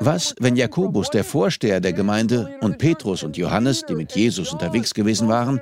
Was, 0.01 0.35
wenn 0.39 0.57
Jakobus, 0.57 1.11
der 1.11 1.25
Vorsteher 1.25 1.81
der 1.81 1.93
Gemeinde, 1.93 2.57
und 2.61 2.79
Petrus 2.79 3.23
und 3.23 3.37
Johannes, 3.37 3.85
die 3.85 3.95
mit 3.95 4.13
Jesus 4.13 4.53
unterwegs 4.53 4.95
gewesen 4.95 5.29
waren, 5.29 5.61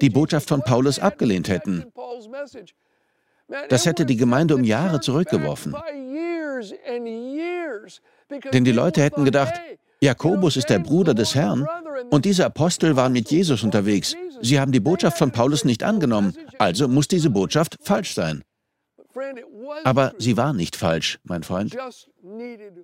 die 0.00 0.10
Botschaft 0.10 0.48
von 0.48 0.62
Paulus 0.62 0.98
abgelehnt 0.98 1.48
hätten? 1.48 1.84
Das 3.68 3.86
hätte 3.86 4.04
die 4.04 4.16
Gemeinde 4.16 4.54
um 4.54 4.64
Jahre 4.64 5.00
zurückgeworfen. 5.00 5.76
Denn 8.52 8.64
die 8.64 8.72
Leute 8.72 9.02
hätten 9.02 9.24
gedacht, 9.24 9.54
Jakobus 10.00 10.56
ist 10.56 10.70
der 10.70 10.78
Bruder 10.78 11.14
des 11.14 11.34
Herrn 11.34 11.66
und 12.10 12.24
diese 12.24 12.46
Apostel 12.46 12.96
waren 12.96 13.12
mit 13.12 13.30
Jesus 13.30 13.62
unterwegs. 13.62 14.16
Sie 14.42 14.60
haben 14.60 14.72
die 14.72 14.80
Botschaft 14.80 15.18
von 15.18 15.30
Paulus 15.30 15.64
nicht 15.64 15.82
angenommen, 15.82 16.34
also 16.58 16.88
muss 16.88 17.08
diese 17.08 17.30
Botschaft 17.30 17.78
falsch 17.82 18.14
sein. 18.14 18.42
Aber 19.84 20.14
sie 20.18 20.36
war 20.36 20.52
nicht 20.52 20.76
falsch, 20.76 21.18
mein 21.24 21.42
Freund. 21.42 21.76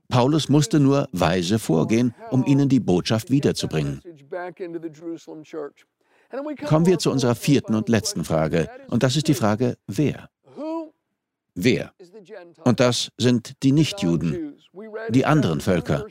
Paulus 0.08 0.48
musste 0.48 0.80
nur 0.80 1.08
weise 1.12 1.58
vorgehen, 1.58 2.14
um 2.30 2.44
ihnen 2.46 2.68
die 2.68 2.80
Botschaft 2.80 3.30
wiederzubringen. 3.30 4.02
Kommen 6.66 6.86
wir 6.86 6.98
zu 6.98 7.10
unserer 7.10 7.34
vierten 7.34 7.74
und 7.74 7.88
letzten 7.88 8.24
Frage, 8.24 8.68
und 8.88 9.02
das 9.02 9.16
ist 9.16 9.28
die 9.28 9.34
Frage, 9.34 9.76
wer? 9.86 10.28
Wer? 11.54 11.92
Und 12.64 12.80
das 12.80 13.10
sind 13.16 13.62
die 13.62 13.72
Nichtjuden, 13.72 14.56
die 15.08 15.24
anderen 15.24 15.60
Völker. 15.60 16.06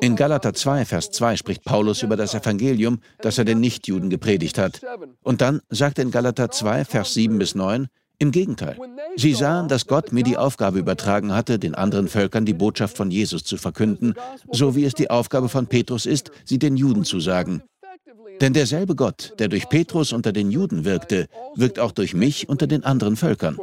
In 0.00 0.16
Galater 0.16 0.54
2, 0.54 0.84
Vers 0.84 1.10
2 1.10 1.36
spricht 1.36 1.64
Paulus 1.64 2.02
über 2.02 2.16
das 2.16 2.34
Evangelium, 2.34 3.00
das 3.20 3.38
er 3.38 3.44
den 3.44 3.60
Nichtjuden 3.60 4.10
gepredigt 4.10 4.58
hat. 4.58 4.80
Und 5.22 5.40
dann 5.40 5.60
sagt 5.70 5.98
er 5.98 6.04
in 6.04 6.10
Galater 6.10 6.50
2, 6.50 6.84
Vers 6.84 7.14
7 7.14 7.38
bis 7.38 7.54
9, 7.54 7.88
im 8.18 8.30
Gegenteil. 8.30 8.78
Sie 9.16 9.34
sahen, 9.34 9.66
dass 9.66 9.88
Gott 9.88 10.12
mir 10.12 10.22
die 10.22 10.36
Aufgabe 10.36 10.78
übertragen 10.78 11.34
hatte, 11.34 11.58
den 11.58 11.74
anderen 11.74 12.06
Völkern 12.06 12.46
die 12.46 12.54
Botschaft 12.54 12.96
von 12.96 13.10
Jesus 13.10 13.42
zu 13.42 13.56
verkünden, 13.56 14.14
so 14.52 14.76
wie 14.76 14.84
es 14.84 14.94
die 14.94 15.10
Aufgabe 15.10 15.48
von 15.48 15.66
Petrus 15.66 16.06
ist, 16.06 16.30
sie 16.44 16.58
den 16.60 16.76
Juden 16.76 17.04
zu 17.04 17.18
sagen. 17.18 17.62
Denn 18.40 18.52
derselbe 18.52 18.96
Gott, 18.96 19.34
der 19.38 19.48
durch 19.48 19.68
Petrus 19.68 20.12
unter 20.12 20.32
den 20.32 20.50
Juden 20.50 20.84
wirkte, 20.84 21.26
wirkt 21.54 21.78
auch 21.78 21.92
durch 21.92 22.12
mich 22.14 22.48
unter 22.48 22.66
den 22.66 22.84
anderen 22.84 23.16
Völkern. 23.16 23.56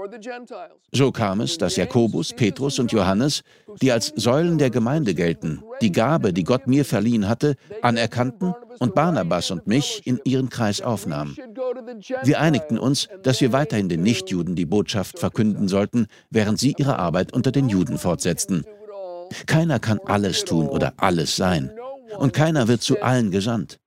So 0.91 1.11
kam 1.11 1.41
es, 1.41 1.57
dass 1.57 1.75
Jakobus, 1.75 2.33
Petrus 2.33 2.79
und 2.79 2.91
Johannes, 2.91 3.41
die 3.81 3.91
als 3.91 4.13
Säulen 4.15 4.57
der 4.57 4.69
Gemeinde 4.69 5.13
gelten, 5.13 5.61
die 5.81 5.91
Gabe, 5.91 6.31
die 6.31 6.43
Gott 6.43 6.67
mir 6.67 6.85
verliehen 6.85 7.27
hatte, 7.27 7.55
anerkannten 7.81 8.53
und 8.79 8.95
Barnabas 8.95 9.51
und 9.51 9.67
mich 9.67 10.01
in 10.05 10.19
ihren 10.23 10.49
Kreis 10.49 10.81
aufnahmen. 10.81 11.35
Wir 12.23 12.39
einigten 12.39 12.79
uns, 12.79 13.09
dass 13.23 13.41
wir 13.41 13.51
weiterhin 13.51 13.89
den 13.89 14.01
Nichtjuden 14.01 14.55
die 14.55 14.65
Botschaft 14.65 15.19
verkünden 15.19 15.67
sollten, 15.67 16.07
während 16.29 16.59
sie 16.59 16.73
ihre 16.77 16.97
Arbeit 16.97 17.33
unter 17.33 17.51
den 17.51 17.69
Juden 17.69 17.97
fortsetzten. 17.97 18.65
Keiner 19.45 19.79
kann 19.79 19.99
alles 20.05 20.45
tun 20.45 20.67
oder 20.67 20.93
alles 20.97 21.35
sein. 21.35 21.71
Und 22.17 22.33
keiner 22.33 22.67
wird 22.67 22.81
zu 22.81 23.01
allen 23.01 23.31
gesandt. 23.31 23.79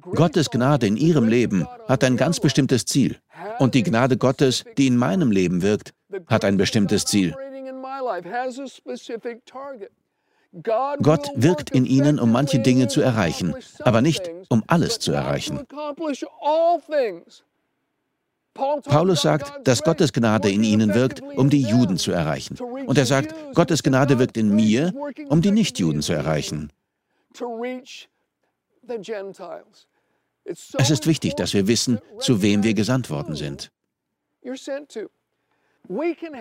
Gottes 0.00 0.50
Gnade 0.50 0.86
in 0.86 0.96
Ihrem 0.96 1.28
Leben 1.28 1.66
hat 1.86 2.04
ein 2.04 2.16
ganz 2.16 2.40
bestimmtes 2.40 2.86
Ziel. 2.86 3.18
Und 3.58 3.74
die 3.74 3.82
Gnade 3.82 4.16
Gottes, 4.16 4.64
die 4.78 4.86
in 4.86 4.96
meinem 4.96 5.30
Leben 5.30 5.62
wirkt, 5.62 5.92
hat 6.26 6.44
ein 6.44 6.56
bestimmtes 6.56 7.04
Ziel. 7.04 7.34
Gott 11.02 11.30
wirkt 11.34 11.70
in 11.70 11.84
ihnen, 11.84 12.18
um 12.20 12.30
manche 12.30 12.60
Dinge 12.60 12.88
zu 12.88 13.00
erreichen, 13.00 13.54
aber 13.80 14.00
nicht, 14.00 14.30
um 14.48 14.62
alles 14.68 15.00
zu 15.00 15.12
erreichen. 15.12 15.66
Paulus 18.54 19.22
sagt, 19.22 19.66
dass 19.66 19.82
Gottes 19.82 20.12
Gnade 20.12 20.50
in 20.50 20.62
ihnen 20.62 20.94
wirkt, 20.94 21.20
um 21.20 21.50
die 21.50 21.62
Juden 21.62 21.98
zu 21.98 22.12
erreichen. 22.12 22.56
Und 22.86 22.96
er 22.96 23.06
sagt, 23.06 23.34
Gottes 23.54 23.82
Gnade 23.82 24.18
wirkt 24.18 24.36
in 24.36 24.54
mir, 24.54 24.92
um 25.28 25.42
die 25.42 25.50
Nichtjuden 25.50 26.02
zu 26.02 26.12
erreichen. 26.12 26.70
Es 30.44 30.90
ist 30.90 31.06
wichtig, 31.06 31.34
dass 31.34 31.54
wir 31.54 31.66
wissen, 31.66 31.98
zu 32.18 32.42
wem 32.42 32.62
wir 32.62 32.74
gesandt 32.74 33.10
worden 33.10 33.34
sind. 33.34 33.72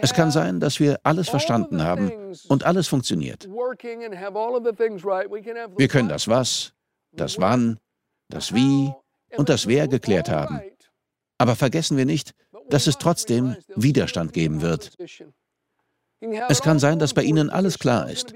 Es 0.02 0.14
kann 0.14 0.32
sein, 0.32 0.60
dass 0.60 0.80
wir 0.80 1.00
alles 1.04 1.30
verstanden 1.30 1.82
haben 1.84 2.34
und 2.48 2.64
alles 2.64 2.88
funktioniert. 2.88 3.48
Wir 5.78 5.88
können 5.88 6.10
das 6.10 6.28
Was, 6.28 6.74
das 7.12 7.40
Wann, 7.40 7.80
das 8.30 8.54
Wie 8.54 8.94
und 9.36 9.50
das 9.50 9.68
Wer 9.68 9.88
geklärt 9.88 10.30
haben. 10.30 10.62
Aber 11.44 11.58
vergessen 11.58 11.98
wir 11.98 12.06
nicht, 12.06 12.32
dass 12.70 12.88
es 12.88 12.98
trotzdem 12.98 13.58
Widerstand 13.76 14.32
geben 14.32 14.62
wird. 14.62 14.96
Es 16.48 16.62
kann 16.62 16.80
sein, 16.80 17.00
dass 17.00 17.14
bei 17.14 17.24
Ihnen 17.24 17.50
alles 17.50 17.80
klar 17.80 18.10
ist. 18.10 18.34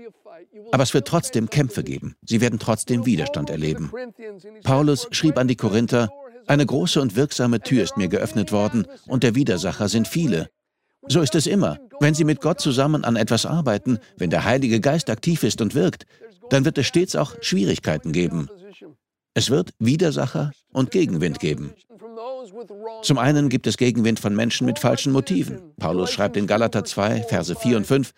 Aber 0.74 0.84
es 0.84 0.94
wird 0.94 1.08
trotzdem 1.08 1.50
Kämpfe 1.50 1.86
geben. 1.86 2.18
Sie 2.22 2.42
werden 2.42 2.60
trotzdem 2.60 3.06
Widerstand 3.06 3.50
erleben. 3.50 3.94
Paulus 4.64 5.08
schrieb 5.12 5.38
an 5.38 5.48
die 5.48 5.56
Korinther, 5.56 6.10
eine 6.48 6.66
große 6.66 7.02
und 7.02 7.16
wirksame 7.16 7.62
Tür 7.62 7.84
ist 7.84 7.96
mir 7.96 8.10
geöffnet 8.10 8.52
worden 8.52 8.86
und 9.08 9.24
der 9.24 9.36
Widersacher 9.36 9.88
sind 9.88 10.10
viele. 10.10 10.50
So 11.08 11.22
ist 11.22 11.36
es 11.36 11.48
immer. 11.48 11.80
Wenn 12.02 12.14
Sie 12.14 12.26
mit 12.26 12.42
Gott 12.42 12.60
zusammen 12.60 13.06
an 13.06 13.16
etwas 13.16 13.46
arbeiten, 13.46 14.00
wenn 14.18 14.32
der 14.32 14.44
Heilige 14.44 14.82
Geist 14.82 15.10
aktiv 15.10 15.44
ist 15.44 15.62
und 15.62 15.76
wirkt, 15.76 16.06
dann 16.50 16.66
wird 16.66 16.78
es 16.78 16.88
stets 16.88 17.16
auch 17.16 17.36
Schwierigkeiten 17.40 18.12
geben. 18.12 18.50
Es 19.34 19.50
wird 19.50 19.72
Widersacher 19.80 20.52
und 20.74 20.92
Gegenwind 20.92 21.40
geben. 21.40 21.74
Zum 23.04 23.18
einen 23.18 23.50
gibt 23.50 23.68
es 23.68 23.78
Gegenwind 23.78 24.20
von 24.20 24.36
Menschen 24.36 24.66
mit 24.66 24.80
falschen 24.80 25.12
Motiven. 25.12 25.74
Paulus 25.78 26.12
schreibt 26.12 26.38
in 26.38 26.48
Galater 26.48 26.84
2, 26.84 27.24
Verse 27.24 27.56
4 27.56 27.78
und 27.78 27.88
5, 27.88 28.14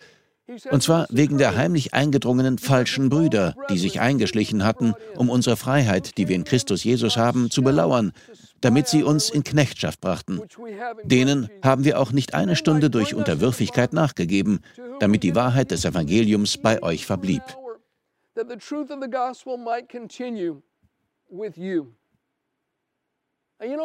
und 0.70 0.82
zwar 0.82 1.06
wegen 1.10 1.38
der 1.38 1.56
heimlich 1.56 1.94
eingedrungenen 1.94 2.58
falschen 2.58 3.08
Brüder, 3.08 3.54
die 3.70 3.78
sich 3.78 4.00
eingeschlichen 4.00 4.64
hatten, 4.64 4.94
um 5.16 5.30
unsere 5.30 5.56
Freiheit, 5.56 6.18
die 6.18 6.28
wir 6.28 6.34
in 6.34 6.44
Christus 6.44 6.82
Jesus 6.82 7.16
haben, 7.16 7.50
zu 7.50 7.62
belauern, 7.62 8.12
damit 8.60 8.88
sie 8.88 9.04
uns 9.04 9.30
in 9.30 9.44
Knechtschaft 9.44 10.00
brachten. 10.00 10.40
Denen 11.04 11.48
haben 11.62 11.84
wir 11.84 12.00
auch 12.00 12.12
nicht 12.12 12.34
eine 12.34 12.56
Stunde 12.56 12.90
durch 12.90 13.14
Unterwürfigkeit 13.14 13.92
nachgegeben, 13.92 14.60
damit 14.98 15.22
die 15.22 15.36
Wahrheit 15.36 15.70
des 15.70 15.84
Evangeliums 15.84 16.58
bei 16.58 16.82
euch 16.82 17.06
verblieb. 17.06 17.42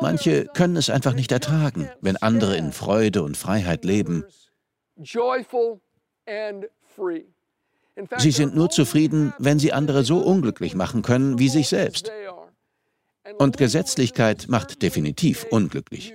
Manche 0.01 0.45
können 0.53 0.77
es 0.77 0.89
einfach 0.89 1.13
nicht 1.13 1.31
ertragen, 1.31 1.89
wenn 2.01 2.17
andere 2.17 2.55
in 2.57 2.71
Freude 2.71 3.23
und 3.23 3.35
Freiheit 3.35 3.83
leben. 3.83 4.23
Sie 8.17 8.31
sind 8.31 8.55
nur 8.55 8.69
zufrieden, 8.69 9.33
wenn 9.37 9.59
sie 9.59 9.73
andere 9.73 10.03
so 10.03 10.19
unglücklich 10.19 10.75
machen 10.75 11.01
können 11.01 11.39
wie 11.39 11.49
sich 11.49 11.67
selbst. 11.69 12.11
Und 13.37 13.57
Gesetzlichkeit 13.57 14.47
macht 14.47 14.81
definitiv 14.81 15.45
unglücklich. 15.49 16.13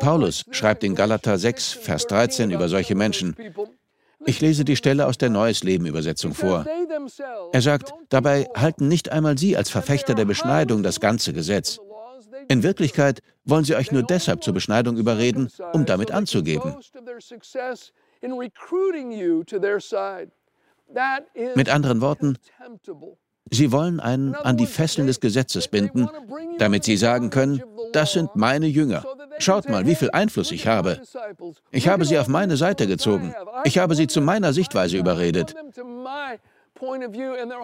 Paulus 0.00 0.44
schreibt 0.50 0.84
in 0.84 0.94
Galater 0.94 1.38
6, 1.38 1.72
Vers 1.72 2.06
13 2.08 2.50
über 2.50 2.68
solche 2.68 2.94
Menschen. 2.94 3.36
Ich 4.26 4.40
lese 4.40 4.64
die 4.64 4.76
Stelle 4.76 5.06
aus 5.06 5.18
der 5.18 5.30
Neues 5.30 5.62
Leben 5.62 5.86
Übersetzung 5.86 6.34
vor. 6.34 6.64
Er 7.52 7.62
sagt, 7.62 7.92
dabei 8.08 8.48
halten 8.56 8.88
nicht 8.88 9.10
einmal 9.10 9.38
Sie 9.38 9.56
als 9.56 9.70
Verfechter 9.70 10.14
der 10.14 10.24
Beschneidung 10.24 10.82
das 10.82 11.00
ganze 11.00 11.32
Gesetz. 11.32 11.80
In 12.48 12.62
Wirklichkeit 12.62 13.22
wollen 13.44 13.64
sie 13.64 13.74
euch 13.74 13.92
nur 13.92 14.02
deshalb 14.02 14.42
zur 14.42 14.54
Beschneidung 14.54 14.96
überreden, 14.96 15.50
um 15.72 15.86
damit 15.86 16.10
anzugeben. 16.10 16.76
Mit 21.54 21.68
anderen 21.68 22.00
Worten, 22.00 22.38
sie 23.50 23.72
wollen 23.72 24.00
einen 24.00 24.34
an 24.34 24.56
die 24.56 24.66
Fesseln 24.66 25.06
des 25.06 25.20
Gesetzes 25.20 25.68
binden, 25.68 26.08
damit 26.58 26.84
sie 26.84 26.96
sagen 26.96 27.30
können, 27.30 27.62
das 27.92 28.12
sind 28.12 28.34
meine 28.34 28.66
Jünger. 28.66 29.04
Schaut 29.38 29.68
mal, 29.68 29.86
wie 29.86 29.94
viel 29.94 30.10
Einfluss 30.10 30.50
ich 30.52 30.66
habe. 30.66 31.00
Ich 31.70 31.88
habe 31.88 32.04
sie 32.04 32.18
auf 32.18 32.28
meine 32.28 32.56
Seite 32.56 32.86
gezogen. 32.86 33.34
Ich 33.64 33.78
habe 33.78 33.94
sie 33.94 34.06
zu 34.06 34.20
meiner 34.20 34.52
Sichtweise 34.52 34.96
überredet. 34.96 35.54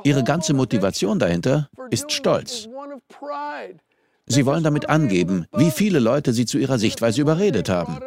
Ihre 0.05 0.25
ganze 0.25 0.55
Motivation 0.55 1.19
dahinter 1.19 1.69
ist 1.91 2.13
Stolz. 2.13 2.69
Sie 4.27 4.45
wollen 4.45 4.63
damit 4.63 4.89
angeben, 4.89 5.47
wie 5.53 5.71
viele 5.71 5.99
Leute 5.99 6.33
sie 6.33 6.45
zu 6.45 6.59
ihrer 6.59 6.79
Sichtweise 6.79 7.21
überredet 7.21 7.69
haben. 7.69 7.99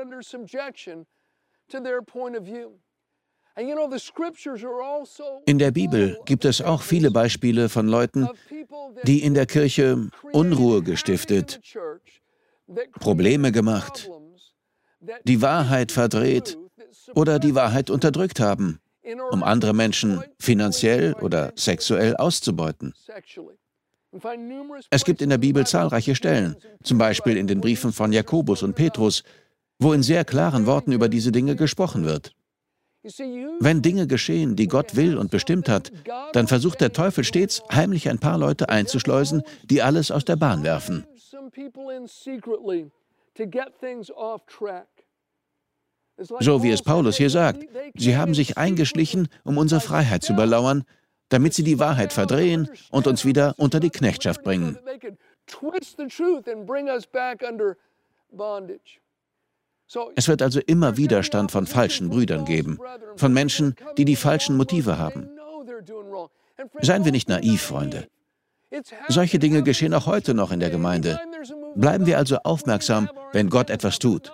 In 5.45 5.60
der 5.60 5.71
Bibel 5.71 6.19
gibt 6.26 6.45
es 6.45 6.62
auch 6.62 6.82
viele 6.82 7.12
Beispiele 7.12 7.69
von 7.69 7.88
Leuten, 7.88 8.28
die 9.04 9.24
in 9.24 9.34
der 9.34 9.45
Kirche 9.45 10.10
Unruhe 10.32 10.82
gestiftet, 10.82 11.60
Probleme 13.00 13.52
gemacht, 13.52 14.10
die 15.24 15.41
Wahrheit 15.41 15.91
verdreht 15.91 16.58
oder 17.15 17.39
die 17.39 17.56
Wahrheit 17.56 17.89
unterdrückt 17.89 18.39
haben, 18.39 18.80
um 19.32 19.43
andere 19.43 19.74
Menschen 19.74 20.24
finanziell 20.39 21.13
oder 21.13 21.52
sexuell 21.56 22.15
auszubeuten. 22.15 22.93
Es 24.89 25.06
gibt 25.06 25.21
in 25.21 25.30
der 25.30 25.38
Bibel 25.38 25.65
zahlreiche 25.65 26.15
Stellen, 26.15 26.56
zum 26.84 26.97
Beispiel 26.97 27.38
in 27.38 27.47
den 27.47 27.62
Briefen 27.62 27.93
von 27.93 28.12
Jakobus 28.12 28.62
und 28.63 28.76
Petrus, 28.76 29.24
wo 29.80 29.93
in 29.93 30.04
sehr 30.04 30.26
klaren 30.26 30.65
Worten 30.65 30.91
über 30.91 31.10
diese 31.10 31.32
Dinge 31.32 31.56
gesprochen 31.56 32.06
wird. 32.06 32.36
Wenn 33.60 33.82
Dinge 33.82 34.06
geschehen, 34.06 34.56
die 34.56 34.68
Gott 34.68 34.96
will 34.96 35.18
und 35.18 35.32
bestimmt 35.32 35.68
hat, 35.70 35.92
dann 36.34 36.48
versucht 36.48 36.82
der 36.82 36.94
Teufel 36.94 37.24
stets, 37.24 37.64
heimlich 37.72 38.10
ein 38.10 38.20
paar 38.20 38.38
Leute 38.38 38.70
einzuschleusen, 38.70 39.42
die 39.64 39.82
alles 39.82 40.12
aus 40.12 40.24
der 40.24 40.36
Bahn 40.36 40.64
werfen. 40.64 41.06
So 46.18 46.64
wie 46.64 46.70
es 46.70 46.84
Paulus 46.84 47.18
hier 47.18 47.30
sagt, 47.32 47.66
sie 47.96 48.16
haben 48.16 48.36
sich 48.36 48.58
eingeschlichen, 48.58 49.28
um 49.44 49.58
unsere 49.58 49.82
Freiheit 49.82 50.24
zu 50.24 50.34
überlauern, 50.34 50.84
damit 51.30 51.54
sie 51.56 51.64
die 51.64 51.80
Wahrheit 51.80 52.14
verdrehen 52.14 52.70
und 52.92 53.08
uns 53.08 53.26
wieder 53.26 53.56
unter 53.58 53.80
die 53.80 53.90
Knechtschaft 53.90 54.44
bringen. 54.44 54.78
Es 60.15 60.27
wird 60.27 60.41
also 60.41 60.60
immer 60.60 60.97
Widerstand 60.97 61.51
von 61.51 61.65
falschen 61.67 62.10
Brüdern 62.10 62.45
geben, 62.45 62.80
von 63.15 63.34
Menschen, 63.34 63.75
die 63.97 64.06
die 64.06 64.15
falschen 64.15 64.58
Motive 64.58 64.97
haben. 64.97 65.30
Seien 66.82 67.06
wir 67.06 67.12
nicht 67.12 67.30
naiv, 67.30 67.62
Freunde. 67.62 68.08
Solche 69.10 69.39
Dinge 69.39 69.63
geschehen 69.63 69.93
auch 69.93 70.06
heute 70.06 70.34
noch 70.34 70.51
in 70.51 70.60
der 70.60 70.69
Gemeinde. 70.69 71.19
Bleiben 71.75 72.06
wir 72.06 72.17
also 72.17 72.38
aufmerksam, 72.43 73.10
wenn 73.34 73.49
Gott 73.49 73.69
etwas 73.69 73.99
tut. 73.99 74.32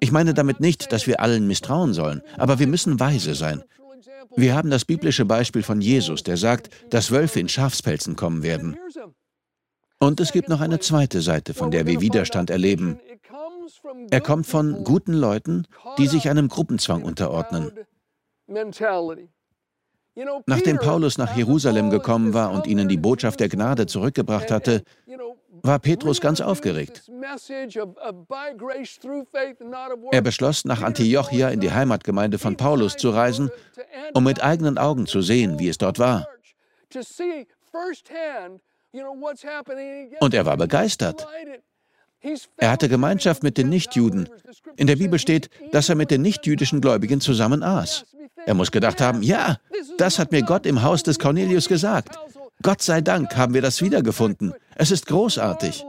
Ich 0.00 0.12
meine 0.12 0.34
damit 0.34 0.60
nicht, 0.60 0.92
dass 0.92 1.06
wir 1.06 1.20
allen 1.20 1.46
misstrauen 1.46 1.94
sollen, 1.94 2.22
aber 2.36 2.58
wir 2.58 2.66
müssen 2.66 3.00
weise 3.00 3.34
sein. 3.34 3.62
Wir 4.36 4.54
haben 4.54 4.70
das 4.70 4.84
biblische 4.84 5.24
Beispiel 5.24 5.62
von 5.62 5.80
Jesus, 5.80 6.22
der 6.22 6.36
sagt, 6.36 6.70
dass 6.90 7.10
Wölfe 7.10 7.40
in 7.40 7.48
Schafspelzen 7.48 8.16
kommen 8.16 8.42
werden. 8.42 8.76
Und 9.98 10.20
es 10.20 10.32
gibt 10.32 10.48
noch 10.48 10.60
eine 10.60 10.80
zweite 10.80 11.20
Seite, 11.22 11.54
von 11.54 11.70
der 11.70 11.86
wir 11.86 12.00
Widerstand 12.00 12.50
erleben. 12.50 12.98
Er 14.10 14.20
kommt 14.20 14.46
von 14.46 14.84
guten 14.84 15.12
Leuten, 15.12 15.66
die 15.98 16.06
sich 16.06 16.28
einem 16.28 16.48
Gruppenzwang 16.48 17.02
unterordnen. 17.02 17.72
Nachdem 20.46 20.78
Paulus 20.78 21.16
nach 21.16 21.36
Jerusalem 21.36 21.90
gekommen 21.90 22.34
war 22.34 22.52
und 22.52 22.66
ihnen 22.66 22.88
die 22.88 22.98
Botschaft 22.98 23.40
der 23.40 23.48
Gnade 23.48 23.86
zurückgebracht 23.86 24.50
hatte, 24.50 24.82
war 25.62 25.78
Petrus 25.78 26.20
ganz 26.20 26.40
aufgeregt. 26.40 27.10
Er 30.10 30.20
beschloss, 30.20 30.64
nach 30.64 30.82
Antiochia 30.82 31.48
in 31.48 31.60
die 31.60 31.72
Heimatgemeinde 31.72 32.38
von 32.38 32.56
Paulus 32.56 32.96
zu 32.96 33.10
reisen, 33.10 33.50
um 34.12 34.24
mit 34.24 34.42
eigenen 34.42 34.76
Augen 34.76 35.06
zu 35.06 35.22
sehen, 35.22 35.58
wie 35.58 35.68
es 35.68 35.78
dort 35.78 35.98
war. 35.98 36.26
Und 40.20 40.34
er 40.34 40.46
war 40.46 40.56
begeistert. 40.56 41.26
Er 42.56 42.70
hatte 42.70 42.88
Gemeinschaft 42.88 43.42
mit 43.42 43.58
den 43.58 43.68
Nichtjuden. 43.68 44.28
In 44.76 44.86
der 44.86 44.96
Bibel 44.96 45.18
steht, 45.18 45.50
dass 45.72 45.88
er 45.88 45.94
mit 45.94 46.10
den 46.10 46.22
nichtjüdischen 46.22 46.80
Gläubigen 46.80 47.20
zusammen 47.20 47.62
aß. 47.62 48.04
Er 48.46 48.54
muss 48.54 48.70
gedacht 48.70 49.00
haben, 49.00 49.22
ja, 49.22 49.58
das 49.98 50.18
hat 50.18 50.32
mir 50.32 50.42
Gott 50.42 50.66
im 50.66 50.82
Haus 50.82 51.02
des 51.02 51.18
Cornelius 51.18 51.68
gesagt. 51.68 52.18
Gott 52.62 52.82
sei 52.82 53.00
Dank 53.00 53.36
haben 53.36 53.54
wir 53.54 53.62
das 53.62 53.82
wiedergefunden. 53.82 54.54
Es 54.76 54.90
ist 54.90 55.06
großartig. 55.06 55.84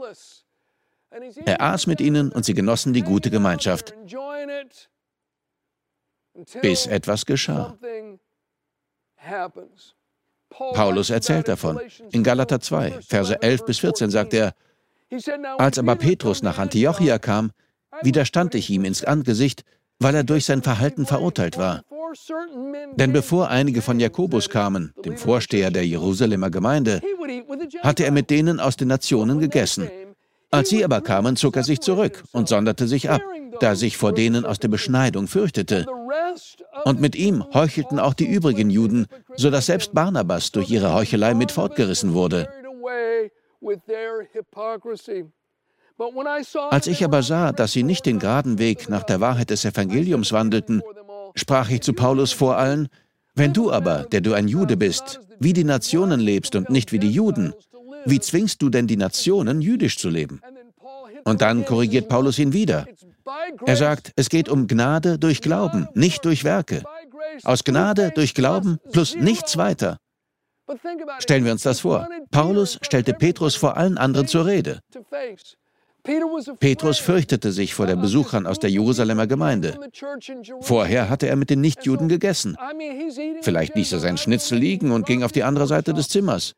Er 1.46 1.62
aß 1.62 1.88
mit 1.88 2.02
ihnen 2.02 2.32
und 2.32 2.46
sie 2.46 2.54
genossen 2.54 2.93
die 2.93 3.04
gute 3.04 3.30
Gemeinschaft. 3.30 3.93
Bis 6.62 6.88
etwas 6.88 7.26
geschah. 7.26 7.78
Paulus 10.50 11.10
erzählt 11.10 11.48
davon. 11.48 11.80
In 12.12 12.24
Galater 12.24 12.60
2, 12.60 13.02
Verse 13.02 13.41
11 13.41 13.65
bis 13.65 13.80
14 13.80 14.10
sagt 14.10 14.34
er, 14.34 14.54
als 15.58 15.80
aber 15.80 15.95
Petrus 15.95 16.43
nach 16.43 16.58
Antiochia 16.58 17.19
kam, 17.19 17.52
widerstand 18.02 18.56
ich 18.56 18.69
ihm 18.69 18.86
ins 18.86 19.04
Angesicht, 19.04 19.63
weil 19.99 20.15
er 20.15 20.23
durch 20.23 20.45
sein 20.45 20.62
Verhalten 20.62 21.06
verurteilt 21.06 21.58
war. 21.58 21.84
Denn 22.95 23.13
bevor 23.13 23.49
einige 23.49 23.82
von 23.82 23.99
Jakobus 23.99 24.49
kamen, 24.49 24.93
dem 25.04 25.17
Vorsteher 25.17 25.71
der 25.71 25.86
Jerusalemer 25.86 26.49
Gemeinde, 26.49 27.02
hatte 27.82 28.06
er 28.06 28.12
mit 28.12 28.30
denen 28.30 28.60
aus 28.60 28.76
den 28.76 28.88
Nationen 28.88 29.39
gegessen. 29.39 29.89
Als 30.52 30.69
sie 30.69 30.86
aber 30.86 31.02
kamen, 31.02 31.36
zog 31.36 31.58
er 31.58 31.63
sich 31.63 31.80
zurück 31.80 32.23
und 32.32 32.47
sonderte 32.47 32.88
sich 32.88 33.10
ab, 33.10 33.21
da 33.60 33.69
er 33.69 33.76
sich 33.76 33.97
vor 33.97 34.13
denen 34.13 34.45
aus 34.45 34.60
der 34.60 34.67
Beschneidung 34.67 35.28
fürchtete. 35.28 35.88
Und 36.86 37.02
mit 37.02 37.15
ihm 37.15 37.43
heuchelten 37.54 37.99
auch 37.99 38.13
die 38.13 38.28
übrigen 38.28 38.69
Juden, 38.69 39.08
so 39.36 39.49
dass 39.49 39.67
selbst 39.67 39.93
Barnabas 39.93 40.52
durch 40.52 40.69
ihre 40.69 40.93
Heuchelei 40.93 41.34
mit 41.34 41.52
fortgerissen 41.52 42.13
wurde. 42.13 42.49
Als 46.69 46.88
ich 46.88 47.04
aber 47.04 47.23
sah, 47.23 47.52
dass 47.52 47.71
sie 47.71 47.84
nicht 47.84 48.06
den 48.06 48.19
geraden 48.19 48.60
Weg 48.60 48.89
nach 48.89 49.04
der 49.04 49.21
Wahrheit 49.21 49.49
des 49.49 49.63
Evangeliums 49.63 50.32
wandelten, 50.32 50.82
sprach 51.36 51.69
ich 51.69 51.82
zu 51.82 51.93
Paulus 51.93 52.32
vor 52.32 52.58
allen, 52.58 52.89
wenn 53.36 53.54
du 53.54 53.71
aber, 53.71 54.04
der 54.04 54.21
du 54.21 54.34
ein 54.34 54.47
Jude 54.47 54.78
bist, 54.78 55.19
wie 55.39 55.54
die 55.54 55.63
Nationen 55.63 56.19
lebst 56.19 56.56
und 56.56 56.69
nicht 56.69 56.91
wie 56.91 56.99
die 56.99 57.12
Juden, 57.12 57.54
wie 58.06 58.19
zwingst 58.19 58.62
du 58.62 58.69
denn 58.69 58.88
die 58.88 58.97
Nationen, 58.97 59.62
jüdisch 59.62 59.97
zu 59.97 60.10
leben? 60.10 60.41
Und 61.23 61.41
dann 61.41 61.65
korrigiert 61.65 62.10
Paulus 62.10 62.38
ihn 62.38 62.54
wieder. 62.54 62.86
Er 63.65 63.78
sagt, 63.78 64.12
es 64.15 64.30
geht 64.30 64.49
um 64.49 64.67
Gnade 64.67 65.17
durch 65.17 65.41
Glauben, 65.41 65.88
nicht 65.93 66.26
durch 66.26 66.43
Werke. 66.43 66.84
Aus 67.43 67.63
Gnade 67.63 68.12
durch 68.13 68.34
Glauben 68.34 68.80
plus 68.91 69.15
nichts 69.15 69.58
weiter. 69.58 69.99
Stellen 71.19 71.45
wir 71.45 71.52
uns 71.52 71.63
das 71.63 71.82
vor. 71.82 72.08
Paulus 72.32 72.80
stellte 72.82 73.13
Petrus 73.13 73.56
vor 73.56 73.78
allen 73.78 73.97
anderen 73.97 74.28
zur 74.28 74.45
Rede. 74.45 74.80
Petrus 76.60 76.99
fürchtete 76.99 77.52
sich 77.54 77.73
vor 77.73 77.86
den 77.86 78.02
Besuchern 78.02 78.45
aus 78.45 78.60
der 78.60 78.69
Jerusalemer 78.69 79.26
Gemeinde. 79.26 79.80
Vorher 80.62 81.10
hatte 81.10 81.28
er 81.28 81.38
mit 81.38 81.49
den 81.49 81.62
Nichtjuden 81.62 82.10
gegessen. 82.10 82.58
Vielleicht 83.41 83.76
ließ 83.76 83.93
er 83.93 83.99
sein 83.99 84.17
Schnitzel 84.17 84.58
liegen 84.58 84.91
und 84.91 85.06
ging 85.06 85.23
auf 85.23 85.32
die 85.32 85.43
andere 85.43 85.67
Seite 85.67 85.93
des 85.93 86.10
Zimmers. 86.10 86.56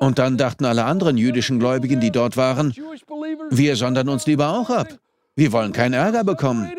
Und 0.00 0.18
dann 0.18 0.36
dachten 0.36 0.64
alle 0.64 0.84
anderen 0.84 1.16
jüdischen 1.16 1.60
Gläubigen, 1.60 2.00
die 2.00 2.10
dort 2.10 2.36
waren, 2.36 2.74
wir 3.50 3.76
sondern 3.76 4.08
uns 4.08 4.26
lieber 4.26 4.48
auch 4.48 4.68
ab. 4.68 4.88
Wir 5.36 5.52
wollen 5.52 5.72
keinen 5.72 5.94
Ärger 5.94 6.24
bekommen. 6.24 6.70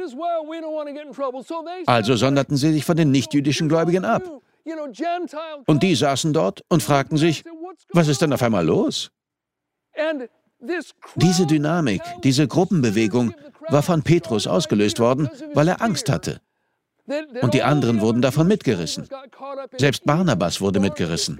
Also 1.85 2.15
sonderten 2.15 2.57
sie 2.57 2.73
sich 2.73 2.83
von 2.83 2.97
den 2.97 3.11
nichtjüdischen 3.11 3.69
Gläubigen 3.69 4.03
ab. 4.03 4.23
Und 5.65 5.83
die 5.83 5.95
saßen 5.95 6.33
dort 6.33 6.63
und 6.69 6.83
fragten 6.83 7.17
sich, 7.17 7.43
was 7.91 8.07
ist 8.07 8.21
denn 8.21 8.33
auf 8.33 8.43
einmal 8.43 8.65
los? 8.65 9.11
Diese 11.15 11.45
Dynamik, 11.47 12.01
diese 12.23 12.47
Gruppenbewegung 12.47 13.33
war 13.69 13.81
von 13.81 14.03
Petrus 14.03 14.47
ausgelöst 14.47 14.99
worden, 14.99 15.29
weil 15.53 15.67
er 15.67 15.81
Angst 15.81 16.09
hatte. 16.09 16.41
Und 17.41 17.53
die 17.53 17.63
anderen 17.63 18.01
wurden 18.01 18.21
davon 18.21 18.47
mitgerissen. 18.47 19.07
Selbst 19.77 20.05
Barnabas 20.05 20.61
wurde 20.61 20.79
mitgerissen. 20.79 21.39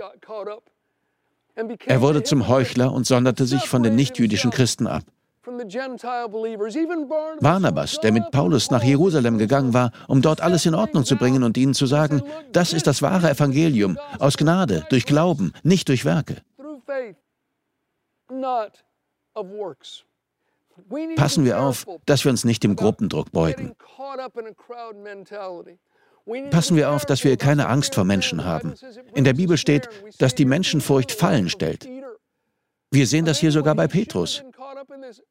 Er 1.85 2.01
wurde 2.01 2.23
zum 2.23 2.47
Heuchler 2.47 2.91
und 2.91 3.05
sonderte 3.05 3.45
sich 3.45 3.67
von 3.67 3.83
den 3.83 3.95
nichtjüdischen 3.95 4.51
Christen 4.51 4.87
ab. 4.87 5.03
Barnabas, 7.39 7.99
der 7.99 8.11
mit 8.11 8.31
Paulus 8.31 8.71
nach 8.71 8.83
Jerusalem 8.83 9.37
gegangen 9.37 9.73
war, 9.73 9.91
um 10.07 10.21
dort 10.21 10.41
alles 10.41 10.65
in 10.65 10.75
Ordnung 10.75 11.05
zu 11.05 11.15
bringen 11.15 11.43
und 11.43 11.57
ihnen 11.57 11.73
zu 11.73 11.85
sagen, 11.85 12.21
das 12.51 12.73
ist 12.73 12.87
das 12.87 13.01
wahre 13.01 13.29
Evangelium, 13.29 13.97
aus 14.19 14.37
Gnade, 14.37 14.85
durch 14.89 15.05
Glauben, 15.05 15.53
nicht 15.63 15.89
durch 15.89 16.05
Werke. 16.05 16.37
Passen 21.15 21.45
wir 21.45 21.59
auf, 21.61 21.85
dass 22.05 22.23
wir 22.23 22.31
uns 22.31 22.43
nicht 22.43 22.63
dem 22.63 22.75
Gruppendruck 22.75 23.31
beugen. 23.31 23.73
Passen 26.51 26.75
wir 26.75 26.91
auf, 26.91 27.05
dass 27.05 27.23
wir 27.23 27.37
keine 27.37 27.67
Angst 27.67 27.95
vor 27.95 28.03
Menschen 28.03 28.45
haben. 28.45 28.73
In 29.13 29.23
der 29.23 29.33
Bibel 29.33 29.57
steht, 29.57 29.89
dass 30.19 30.35
die 30.35 30.45
Menschenfurcht 30.45 31.11
Fallen 31.11 31.49
stellt. 31.49 31.87
Wir 32.91 33.07
sehen 33.07 33.25
das 33.25 33.39
hier 33.39 33.51
sogar 33.51 33.75
bei 33.75 33.87
Petrus. 33.87 34.43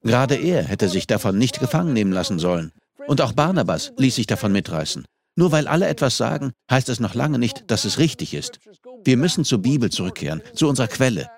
Gerade 0.03 0.37
er 0.37 0.63
hätte 0.65 0.89
sich 0.89 1.07
davon 1.07 1.39
nicht 1.39 1.61
gefangen 1.61 1.93
nehmen 1.93 2.13
lassen 2.13 2.39
sollen. 2.39 2.73
Und 3.07 3.21
auch 3.21 3.33
Barnabas 3.33 3.93
ließ 3.97 4.15
sich 4.15 4.27
davon 4.27 4.53
mitreißen. 4.53 5.05
Nur 5.37 5.53
weil 5.53 5.69
alle 5.69 5.89
etwas 5.89 6.17
sagen, 6.17 6.53
heißt 6.71 6.89
es 6.89 7.01
noch 7.01 7.15
lange 7.15 7.39
nicht, 7.39 7.71
dass 7.71 7.85
es 7.85 7.99
richtig 7.99 8.35
ist. 8.35 8.59
Wir 9.05 9.17
müssen 9.17 9.45
zur 9.45 9.63
Bibel 9.63 9.91
zurückkehren, 9.91 10.43
zu 10.55 10.69
unserer 10.69 10.89
Quelle. 10.89 11.31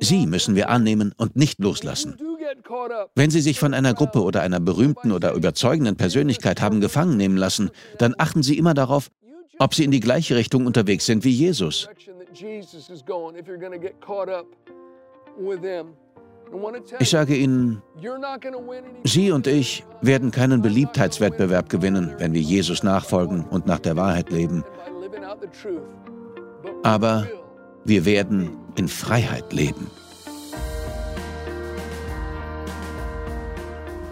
Sie 0.00 0.26
müssen 0.26 0.54
wir 0.54 0.68
annehmen 0.68 1.12
und 1.16 1.36
nicht 1.36 1.58
loslassen. 1.58 2.16
Wenn 3.14 3.30
Sie 3.30 3.40
sich 3.40 3.58
von 3.58 3.74
einer 3.74 3.94
Gruppe 3.94 4.22
oder 4.22 4.42
einer 4.42 4.60
berühmten 4.60 5.12
oder 5.12 5.32
überzeugenden 5.32 5.96
Persönlichkeit 5.96 6.60
haben 6.60 6.80
gefangen 6.80 7.16
nehmen 7.16 7.36
lassen, 7.36 7.70
dann 7.98 8.14
achten 8.18 8.42
Sie 8.42 8.58
immer 8.58 8.74
darauf, 8.74 9.10
ob 9.58 9.74
Sie 9.74 9.84
in 9.84 9.90
die 9.90 10.00
gleiche 10.00 10.36
Richtung 10.36 10.66
unterwegs 10.66 11.06
sind 11.06 11.24
wie 11.24 11.30
Jesus. 11.30 11.88
Ich 16.98 17.10
sage 17.10 17.36
Ihnen, 17.36 17.82
Sie 19.04 19.30
und 19.30 19.46
ich 19.46 19.84
werden 20.00 20.30
keinen 20.30 20.62
Beliebtheitswettbewerb 20.62 21.68
gewinnen, 21.68 22.14
wenn 22.18 22.32
wir 22.32 22.40
Jesus 22.40 22.82
nachfolgen 22.82 23.44
und 23.44 23.66
nach 23.66 23.78
der 23.78 23.96
Wahrheit 23.96 24.30
leben. 24.30 24.64
Aber 26.82 27.26
wir 27.84 28.04
werden 28.04 28.56
in 28.76 28.88
Freiheit 28.88 29.52
leben. 29.52 29.90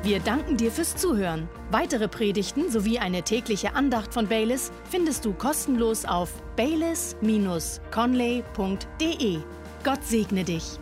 Wir 0.02 0.20
danken 0.20 0.56
dir 0.56 0.70
fürs 0.70 0.96
Zuhören. 0.96 1.48
Weitere 1.70 2.08
Predigten 2.08 2.70
sowie 2.70 2.98
eine 2.98 3.22
tägliche 3.22 3.74
Andacht 3.74 4.14
von 4.14 4.26
Baylis 4.26 4.72
findest 4.90 5.26
du 5.26 5.34
kostenlos 5.34 6.06
auf 6.06 6.32
baylis-conley.de. 6.56 9.38
Gott 9.84 10.04
segne 10.04 10.44
dich. 10.44 10.78